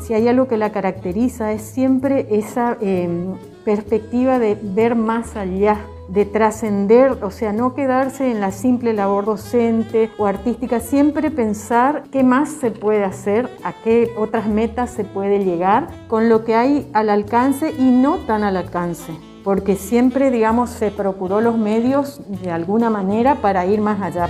Si 0.00 0.12
hay 0.12 0.28
algo 0.28 0.48
que 0.48 0.58
la 0.58 0.70
caracteriza 0.70 1.52
es 1.52 1.62
siempre 1.62 2.26
esa 2.30 2.76
em, 2.82 3.36
perspectiva 3.66 4.38
de 4.38 4.56
ver 4.62 4.94
más 4.94 5.34
allá, 5.34 5.84
de 6.08 6.24
trascender, 6.24 7.18
o 7.24 7.32
sea, 7.32 7.52
no 7.52 7.74
quedarse 7.74 8.30
en 8.30 8.40
la 8.40 8.52
simple 8.52 8.92
labor 8.92 9.24
docente 9.24 10.08
o 10.18 10.26
artística, 10.26 10.78
siempre 10.78 11.32
pensar 11.32 12.04
qué 12.12 12.22
más 12.22 12.48
se 12.48 12.70
puede 12.70 13.02
hacer, 13.02 13.50
a 13.64 13.72
qué 13.72 14.12
otras 14.16 14.46
metas 14.46 14.92
se 14.92 15.02
puede 15.02 15.44
llegar 15.44 15.88
con 16.06 16.28
lo 16.28 16.44
que 16.44 16.54
hay 16.54 16.88
al 16.92 17.10
alcance 17.10 17.74
y 17.76 17.90
no 17.90 18.18
tan 18.18 18.44
al 18.44 18.56
alcance 18.56 19.12
porque 19.42 19.76
siempre, 19.76 20.32
digamos, 20.32 20.70
se 20.70 20.90
procuró 20.90 21.40
los 21.40 21.56
medios 21.56 22.20
de 22.42 22.50
alguna 22.50 22.90
manera 22.90 23.36
para 23.36 23.64
ir 23.64 23.80
más 23.80 24.02
allá. 24.02 24.28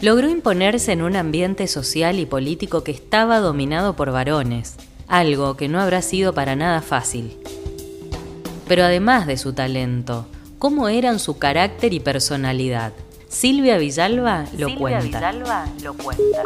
Logró 0.00 0.28
imponerse 0.28 0.92
en 0.92 1.02
un 1.02 1.16
ambiente 1.16 1.66
social 1.66 2.20
y 2.20 2.26
político 2.26 2.84
que 2.84 2.92
estaba 2.92 3.40
dominado 3.40 3.96
por 3.96 4.12
varones 4.12 4.76
algo 5.18 5.56
que 5.56 5.68
no 5.68 5.80
habrá 5.80 6.02
sido 6.02 6.34
para 6.34 6.56
nada 6.56 6.82
fácil. 6.82 7.36
Pero 8.66 8.82
además 8.82 9.28
de 9.28 9.36
su 9.36 9.52
talento, 9.52 10.26
¿cómo 10.58 10.88
eran 10.88 11.20
su 11.20 11.38
carácter 11.38 11.92
y 11.94 12.00
personalidad? 12.00 12.92
Silvia 13.28 13.78
Villalba 13.78 14.46
lo 14.58 14.68
Silvia 14.68 15.00
Villalba 15.00 15.66
lo 15.82 15.94
cuenta. 15.94 16.42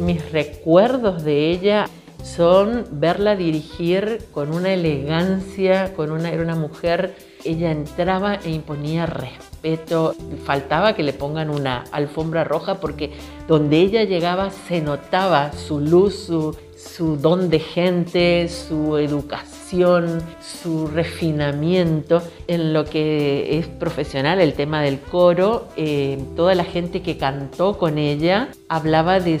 Mis 0.00 0.32
recuerdos 0.32 1.24
de 1.24 1.50
ella 1.50 1.88
son 2.22 2.84
verla 2.90 3.36
dirigir 3.36 4.22
con 4.32 4.52
una 4.52 4.72
elegancia, 4.74 5.94
con 5.94 6.10
una, 6.10 6.30
era 6.30 6.42
una 6.42 6.56
mujer, 6.56 7.14
ella 7.44 7.70
entraba 7.70 8.34
e 8.34 8.50
imponía 8.50 9.06
respeto, 9.06 10.14
faltaba 10.44 10.94
que 10.94 11.02
le 11.02 11.14
pongan 11.14 11.48
una 11.48 11.84
alfombra 11.90 12.44
roja 12.44 12.80
porque 12.80 13.12
donde 13.46 13.78
ella 13.78 14.04
llegaba 14.04 14.50
se 14.50 14.82
notaba 14.82 15.52
su 15.52 15.80
luz, 15.80 16.26
su, 16.26 16.56
su 16.78 17.16
don 17.16 17.50
de 17.50 17.58
gente, 17.58 18.48
su 18.48 18.96
educación, 18.96 19.48
su 19.70 20.86
refinamiento 20.86 22.22
en 22.46 22.72
lo 22.72 22.84
que 22.84 23.58
es 23.58 23.66
profesional, 23.66 24.40
el 24.40 24.54
tema 24.54 24.82
del 24.82 24.98
coro. 24.98 25.68
Eh, 25.76 26.18
toda 26.36 26.54
la 26.54 26.64
gente 26.64 27.02
que 27.02 27.18
cantó 27.18 27.76
con 27.76 27.98
ella 27.98 28.48
hablaba 28.68 29.20
de, 29.20 29.40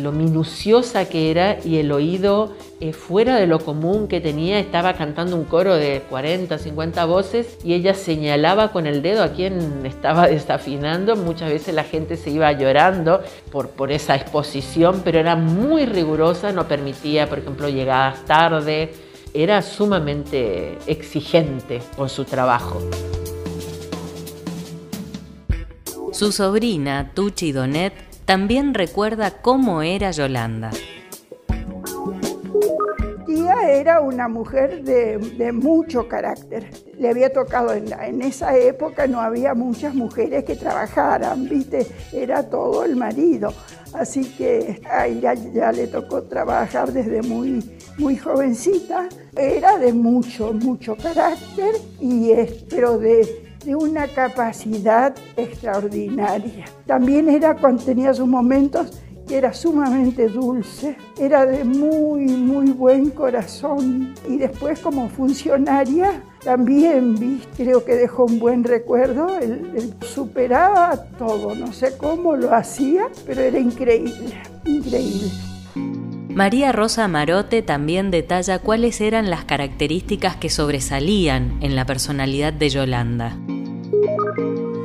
lo 0.00 0.12
minuciosa 0.12 1.08
que 1.08 1.30
era 1.30 1.58
y 1.64 1.78
el 1.78 1.90
oído 1.90 2.54
eh, 2.80 2.92
fuera 2.92 3.36
de 3.36 3.46
lo 3.46 3.58
común 3.58 4.06
que 4.06 4.20
tenía. 4.20 4.60
Estaba 4.60 4.94
cantando 4.94 5.36
un 5.36 5.44
coro 5.44 5.74
de 5.74 6.02
40, 6.08 6.58
50 6.58 7.04
voces 7.06 7.58
y 7.64 7.74
ella 7.74 7.94
señalaba 7.94 8.70
con 8.70 8.86
el 8.86 9.02
dedo 9.02 9.24
a 9.24 9.32
quien 9.32 9.84
estaba 9.84 10.26
desafinando. 10.28 11.16
Muchas 11.16 11.50
veces 11.50 11.74
la 11.74 11.84
gente 11.84 12.16
se 12.16 12.30
iba 12.30 12.52
llorando 12.52 13.22
por, 13.50 13.70
por 13.70 13.90
esa 13.90 14.14
exposición, 14.14 15.02
pero 15.04 15.18
era 15.18 15.34
muy 15.34 15.84
rigurosa, 15.84 16.52
no 16.52 16.68
permitía, 16.68 17.28
por 17.28 17.40
ejemplo, 17.40 17.68
llegadas 17.68 18.24
tarde. 18.24 18.92
Era 19.34 19.62
sumamente 19.62 20.76
exigente 20.86 21.80
con 21.96 22.10
su 22.10 22.26
trabajo. 22.26 22.82
Su 26.12 26.32
sobrina, 26.32 27.12
Tucci 27.14 27.50
Donet, 27.52 27.94
también 28.26 28.74
recuerda 28.74 29.40
cómo 29.40 29.80
era 29.80 30.10
Yolanda. 30.10 30.70
Tía 33.24 33.70
era 33.70 34.02
una 34.02 34.28
mujer 34.28 34.84
de, 34.84 35.52
mucho 35.52 36.08
carácter. 36.08 36.68
Le 36.98 37.08
había 37.08 37.32
tocado 37.32 37.72
en, 37.72 38.20
esa 38.20 38.54
época, 38.58 39.06
no 39.06 39.22
había 39.22 39.54
muchas 39.54 39.94
mujeres 39.94 40.44
que 40.44 40.56
trabajaran, 40.56 41.48
¿viste? 41.48 41.86
Era 42.12 42.50
todo 42.50 42.84
el 42.84 42.96
marido. 42.96 43.54
Así 43.94 44.24
que 44.36 44.82
a 44.90 45.06
ella 45.06 45.32
ya 45.32 45.72
le 45.72 45.86
tocó 45.86 46.22
trabajar 46.24 46.92
desde 46.92 47.22
muy, 47.22 47.62
muy 47.98 48.16
jovencita. 48.16 49.08
Era 49.36 49.78
de 49.78 49.92
mucho, 49.92 50.52
mucho 50.52 50.96
carácter, 50.96 51.74
y 52.00 52.32
pero 52.68 52.98
de 52.98 53.52
de 53.64 53.76
una 53.76 54.08
capacidad 54.08 55.14
extraordinaria. 55.36 56.64
También 56.86 57.28
era 57.28 57.54
cuando 57.56 57.84
tenía 57.84 58.12
sus 58.14 58.26
momentos 58.26 59.02
que 59.26 59.38
era 59.38 59.52
sumamente 59.52 60.28
dulce, 60.28 60.96
era 61.18 61.46
de 61.46 61.62
muy, 61.62 62.26
muy 62.26 62.72
buen 62.72 63.10
corazón 63.10 64.14
y 64.28 64.36
después 64.36 64.80
como 64.80 65.08
funcionaria 65.08 66.22
también 66.42 67.14
vi, 67.14 67.40
creo 67.56 67.84
que 67.84 67.94
dejó 67.94 68.24
un 68.24 68.40
buen 68.40 68.64
recuerdo, 68.64 69.28
superaba 70.00 71.04
todo, 71.16 71.54
no 71.54 71.72
sé 71.72 71.96
cómo 71.96 72.34
lo 72.34 72.52
hacía, 72.52 73.06
pero 73.24 73.42
era 73.42 73.60
increíble, 73.60 74.42
increíble. 74.64 75.51
María 76.34 76.72
Rosa 76.72 77.08
Marote 77.08 77.60
también 77.60 78.10
detalla 78.10 78.58
cuáles 78.58 79.02
eran 79.02 79.28
las 79.28 79.44
características 79.44 80.36
que 80.36 80.48
sobresalían 80.48 81.58
en 81.60 81.76
la 81.76 81.84
personalidad 81.84 82.54
de 82.54 82.70
Yolanda. 82.70 83.36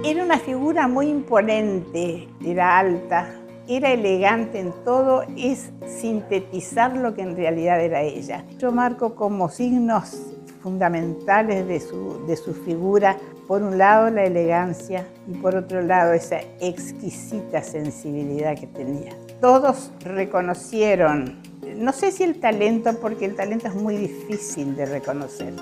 Era 0.04 0.26
una 0.26 0.40
figura 0.40 0.90
muy 0.90 1.08
imponente, 1.08 2.28
era 2.46 2.78
alta, 2.78 3.30
era 3.66 3.94
elegante 3.94 4.60
en 4.60 4.74
todo, 4.84 5.24
es 5.38 5.72
sintetizar 5.86 6.98
lo 6.98 7.16
que 7.16 7.22
en 7.22 7.38
realidad 7.38 7.82
era 7.82 8.02
ella. 8.02 8.44
Yo 8.58 8.74
marco 8.74 9.16
como 9.16 9.48
signos 9.48 10.18
fundamentales 10.62 11.66
de 11.66 11.80
su, 11.80 12.26
de 12.28 12.36
su 12.36 12.54
figura, 12.54 13.16
por 13.48 13.64
un 13.64 13.78
lado 13.78 14.10
la 14.10 14.26
elegancia 14.26 15.08
y 15.26 15.38
por 15.38 15.56
otro 15.56 15.82
lado 15.82 16.12
esa 16.12 16.42
exquisita 16.60 17.64
sensibilidad 17.64 18.60
que 18.60 18.68
tenía. 18.68 19.14
Todos 19.42 19.92
reconocieron, 20.00 21.40
no 21.76 21.94
sé 21.94 22.12
si 22.12 22.24
el 22.24 22.40
talento, 22.40 23.00
porque 23.00 23.26
el 23.26 23.36
talento 23.36 23.68
es 23.68 23.76
muy 23.76 23.96
difícil 23.96 24.76
de 24.76 24.88
reconocer, 24.88 25.54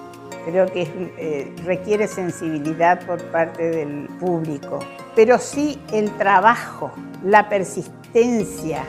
creo 0.46 0.66
que 0.68 0.84
eh, 1.18 1.54
requiere 1.66 2.08
sensibilidad 2.08 3.06
por 3.06 3.22
parte 3.32 3.70
del 3.70 4.08
público, 4.18 4.80
pero 5.14 5.38
sí 5.40 5.78
el 5.92 6.10
trabajo, 6.12 6.90
la 7.22 7.50
persistencia, 7.50 8.84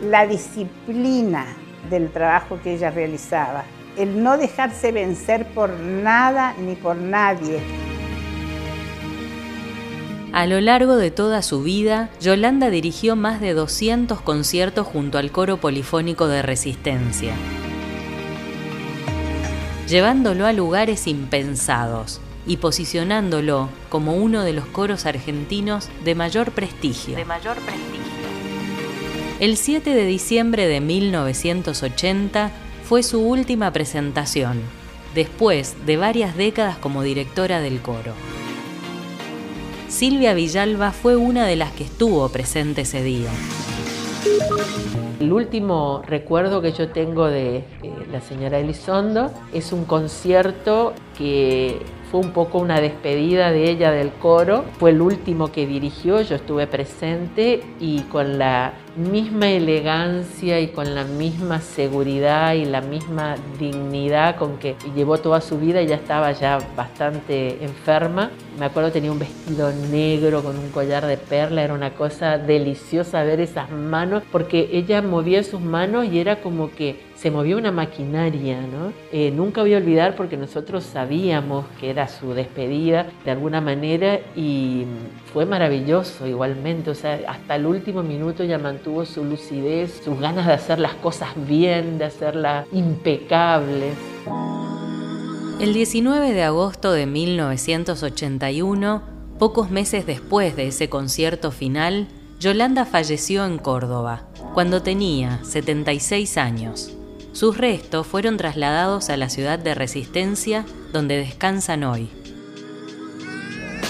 la 0.00 0.26
disciplina 0.28 1.46
del 1.90 2.12
trabajo 2.12 2.60
que 2.62 2.74
ella 2.74 2.92
realizaba, 2.92 3.64
el 3.96 4.22
no 4.22 4.38
dejarse 4.38 4.92
vencer 4.92 5.44
por 5.54 5.70
nada 5.70 6.54
ni 6.54 6.76
por 6.76 6.94
nadie. 6.94 7.58
A 10.32 10.46
lo 10.46 10.60
largo 10.60 10.96
de 10.96 11.10
toda 11.10 11.42
su 11.42 11.62
vida, 11.62 12.10
Yolanda 12.20 12.70
dirigió 12.70 13.16
más 13.16 13.40
de 13.40 13.54
200 13.54 14.20
conciertos 14.20 14.86
junto 14.86 15.18
al 15.18 15.30
coro 15.32 15.56
polifónico 15.58 16.28
de 16.28 16.42
Resistencia 16.42 17.34
llevándolo 19.90 20.46
a 20.46 20.52
lugares 20.52 21.08
impensados 21.08 22.20
y 22.46 22.58
posicionándolo 22.58 23.68
como 23.88 24.14
uno 24.14 24.44
de 24.44 24.52
los 24.52 24.64
coros 24.66 25.04
argentinos 25.04 25.88
de 26.04 26.14
mayor 26.14 26.52
prestigio. 26.52 27.16
De 27.16 27.24
mayor 27.24 27.56
prestigio. 27.56 28.00
El 29.40 29.56
7 29.56 29.92
de 29.92 30.06
diciembre 30.06 30.68
de 30.68 30.80
1980 30.80 32.52
fue 32.84 33.02
su 33.02 33.20
última 33.20 33.72
presentación, 33.72 34.60
después 35.14 35.74
de 35.86 35.96
varias 35.96 36.36
décadas 36.36 36.78
como 36.78 37.02
directora 37.02 37.60
del 37.60 37.80
coro. 37.80 38.14
Silvia 39.90 40.34
Villalba 40.34 40.92
fue 40.92 41.16
una 41.16 41.46
de 41.46 41.56
las 41.56 41.72
que 41.72 41.82
estuvo 41.82 42.28
presente 42.28 42.82
ese 42.82 43.02
día. 43.02 43.28
El 45.18 45.32
último 45.32 46.02
recuerdo 46.06 46.62
que 46.62 46.72
yo 46.72 46.90
tengo 46.90 47.26
de 47.26 47.56
eh, 47.56 47.64
la 48.10 48.20
señora 48.20 48.60
Elizondo 48.60 49.32
es 49.52 49.72
un 49.72 49.84
concierto 49.84 50.94
que 51.18 51.82
fue 52.10 52.20
un 52.20 52.32
poco 52.32 52.58
una 52.58 52.80
despedida 52.80 53.52
de 53.52 53.70
ella 53.70 53.92
del 53.92 54.10
coro. 54.12 54.64
Fue 54.78 54.90
el 54.90 55.00
último 55.00 55.52
que 55.52 55.66
dirigió, 55.66 56.20
yo 56.22 56.36
estuve 56.36 56.66
presente 56.66 57.62
y 57.78 58.00
con 58.02 58.38
la 58.38 58.72
misma 58.96 59.48
elegancia 59.48 60.60
y 60.60 60.68
con 60.68 60.94
la 60.94 61.04
misma 61.04 61.60
seguridad 61.60 62.54
y 62.54 62.64
la 62.64 62.80
misma 62.80 63.36
dignidad 63.58 64.36
con 64.36 64.58
que 64.58 64.74
llevó 64.94 65.18
toda 65.18 65.40
su 65.40 65.58
vida, 65.58 65.80
ella 65.80 65.96
estaba 65.96 66.32
ya 66.32 66.58
bastante 66.76 67.62
enferma. 67.62 68.30
Me 68.58 68.66
acuerdo 68.66 68.90
tenía 68.90 69.12
un 69.12 69.20
vestido 69.20 69.72
negro 69.90 70.42
con 70.42 70.58
un 70.58 70.70
collar 70.70 71.06
de 71.06 71.16
perla, 71.16 71.62
era 71.62 71.74
una 71.74 71.94
cosa 71.94 72.38
deliciosa 72.38 73.22
ver 73.22 73.40
esas 73.40 73.70
manos, 73.70 74.22
porque 74.32 74.68
ella 74.72 75.00
movía 75.00 75.42
sus 75.44 75.60
manos 75.60 76.06
y 76.06 76.18
era 76.18 76.42
como 76.42 76.70
que 76.70 77.09
se 77.20 77.30
movió 77.30 77.58
una 77.58 77.70
maquinaria, 77.70 78.62
¿no? 78.62 78.94
Eh, 79.12 79.30
nunca 79.30 79.60
voy 79.60 79.74
a 79.74 79.76
olvidar 79.76 80.16
porque 80.16 80.38
nosotros 80.38 80.84
sabíamos 80.84 81.66
que 81.78 81.90
era 81.90 82.08
su 82.08 82.32
despedida 82.32 83.08
de 83.26 83.30
alguna 83.30 83.60
manera 83.60 84.20
y 84.34 84.86
fue 85.30 85.44
maravilloso 85.44 86.26
igualmente, 86.26 86.88
o 86.88 86.94
sea, 86.94 87.20
hasta 87.28 87.56
el 87.56 87.66
último 87.66 88.02
minuto 88.02 88.42
ya 88.42 88.58
mantuvo 88.58 89.04
su 89.04 89.22
lucidez, 89.22 90.00
sus 90.02 90.18
ganas 90.18 90.46
de 90.46 90.54
hacer 90.54 90.78
las 90.78 90.94
cosas 90.94 91.28
bien, 91.46 91.98
de 91.98 92.06
hacerlas 92.06 92.66
impecables. 92.72 93.94
El 95.60 95.74
19 95.74 96.32
de 96.32 96.42
agosto 96.42 96.90
de 96.90 97.04
1981, 97.04 99.02
pocos 99.38 99.70
meses 99.70 100.06
después 100.06 100.56
de 100.56 100.68
ese 100.68 100.88
concierto 100.88 101.50
final, 101.50 102.08
Yolanda 102.38 102.86
falleció 102.86 103.44
en 103.44 103.58
Córdoba, 103.58 104.22
cuando 104.54 104.80
tenía 104.80 105.44
76 105.44 106.38
años. 106.38 106.96
Sus 107.32 107.56
restos 107.56 108.06
fueron 108.06 108.36
trasladados 108.36 109.08
a 109.08 109.16
la 109.16 109.28
ciudad 109.28 109.58
de 109.58 109.74
Resistencia, 109.74 110.64
donde 110.92 111.16
descansan 111.16 111.84
hoy. 111.84 112.08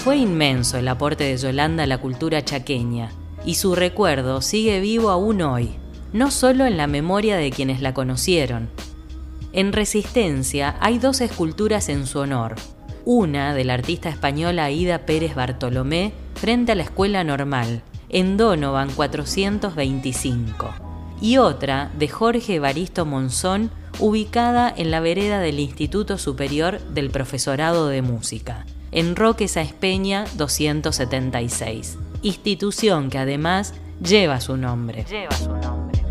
Fue 0.03 0.17
inmenso 0.17 0.77
el 0.77 0.87
aporte 0.87 1.23
de 1.23 1.37
Yolanda 1.37 1.83
a 1.83 1.87
la 1.87 1.97
cultura 1.97 2.45
chaqueña, 2.45 3.11
y 3.43 3.55
su 3.55 3.73
recuerdo 3.73 4.41
sigue 4.41 4.79
vivo 4.79 5.09
aún 5.09 5.41
hoy, 5.41 5.71
no 6.13 6.29
solo 6.29 6.65
en 6.65 6.77
la 6.77 6.85
memoria 6.85 7.37
de 7.37 7.49
quienes 7.49 7.81
la 7.81 7.93
conocieron. 7.93 8.69
En 9.53 9.73
Resistencia 9.73 10.75
hay 10.79 10.99
dos 10.99 11.19
esculturas 11.19 11.89
en 11.89 12.05
su 12.05 12.19
honor, 12.19 12.55
una 13.05 13.55
de 13.55 13.63
la 13.63 13.73
artista 13.73 14.09
española 14.09 14.65
Aida 14.65 15.05
Pérez 15.07 15.33
Bartolomé 15.33 16.13
frente 16.35 16.73
a 16.73 16.75
la 16.75 16.83
Escuela 16.83 17.23
Normal, 17.23 17.81
en 18.09 18.37
Donovan 18.37 18.91
425 18.91 20.90
y 21.21 21.37
otra 21.37 21.91
de 21.97 22.07
Jorge 22.07 22.55
Evaristo 22.55 23.05
Monzón, 23.05 23.71
ubicada 23.99 24.73
en 24.75 24.91
la 24.91 24.99
vereda 24.99 25.39
del 25.39 25.59
Instituto 25.59 26.17
Superior 26.17 26.81
del 26.81 27.11
Profesorado 27.11 27.87
de 27.87 28.01
Música, 28.01 28.65
en 28.91 29.15
Roque 29.15 29.47
Sáez 29.47 29.73
Peña 29.73 30.25
276, 30.35 31.97
institución 32.23 33.09
que 33.09 33.19
además 33.19 33.73
lleva 34.03 34.41
su 34.41 34.57
nombre. 34.57 35.05
Lleva 35.09 35.31
su 35.37 35.55
nombre. 35.55 36.01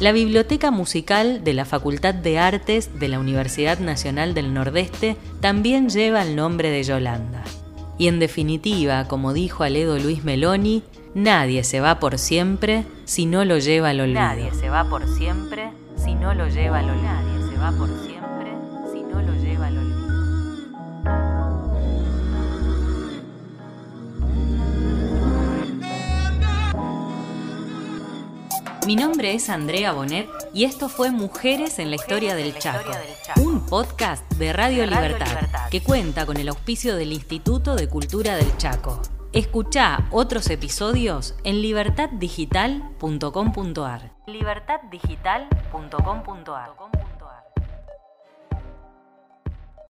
La 0.00 0.12
Biblioteca 0.12 0.70
Musical 0.70 1.44
de 1.44 1.54
la 1.54 1.64
Facultad 1.64 2.12
de 2.12 2.38
Artes 2.38 2.98
de 2.98 3.08
la 3.08 3.20
Universidad 3.20 3.78
Nacional 3.78 4.34
del 4.34 4.52
Nordeste 4.52 5.16
también 5.40 5.88
lleva 5.88 6.22
el 6.22 6.34
nombre 6.34 6.70
de 6.70 6.82
Yolanda. 6.82 7.44
Y 7.98 8.08
en 8.08 8.18
definitiva, 8.18 9.06
como 9.06 9.32
dijo 9.32 9.62
Aledo 9.62 9.98
Luis 9.98 10.24
Meloni, 10.24 10.82
Nadie 11.14 11.62
se 11.62 11.80
va 11.80 11.98
por 11.98 12.18
siempre 12.18 12.86
si 13.04 13.26
no 13.26 13.44
lo 13.44 13.58
lleva 13.58 13.90
al 13.90 14.00
olvido. 14.00 14.20
Nadie 14.20 14.50
se 14.54 14.70
va 14.70 14.88
por 14.88 15.06
siempre 15.06 15.70
si 16.02 16.14
no 16.14 16.32
lo 16.32 16.48
lleva 16.48 16.78
al 16.78 16.88
olvido. 16.88 17.02
Nadie 17.02 17.50
se 17.50 17.58
va 17.58 17.70
por 17.72 17.88
siempre 18.06 18.52
si 18.90 19.02
no 19.02 19.20
lo 19.20 19.34
lleva 19.34 19.66
al 19.66 19.76
olvido. 19.76 19.92
Mi 28.86 28.96
nombre 28.96 29.34
es 29.34 29.50
Andrea 29.50 29.92
Bonet 29.92 30.28
y 30.54 30.64
esto 30.64 30.88
fue 30.88 31.10
Mujeres 31.10 31.78
en 31.78 31.90
la 31.90 31.96
Historia 31.96 32.34
del 32.34 32.56
Chaco, 32.58 32.90
un 33.36 33.66
podcast 33.66 34.26
de 34.32 34.54
Radio 34.54 34.86
Libertad 34.86 35.68
que 35.70 35.82
cuenta 35.82 36.24
con 36.24 36.38
el 36.38 36.48
auspicio 36.48 36.96
del 36.96 37.12
Instituto 37.12 37.76
de 37.76 37.86
Cultura 37.86 38.34
del 38.36 38.56
Chaco. 38.56 39.02
Escucha 39.32 40.06
otros 40.10 40.50
episodios 40.50 41.34
en 41.42 41.62
libertaddigital.com.ar. 41.62 44.10
libertaddigital.com.ar 44.26 46.70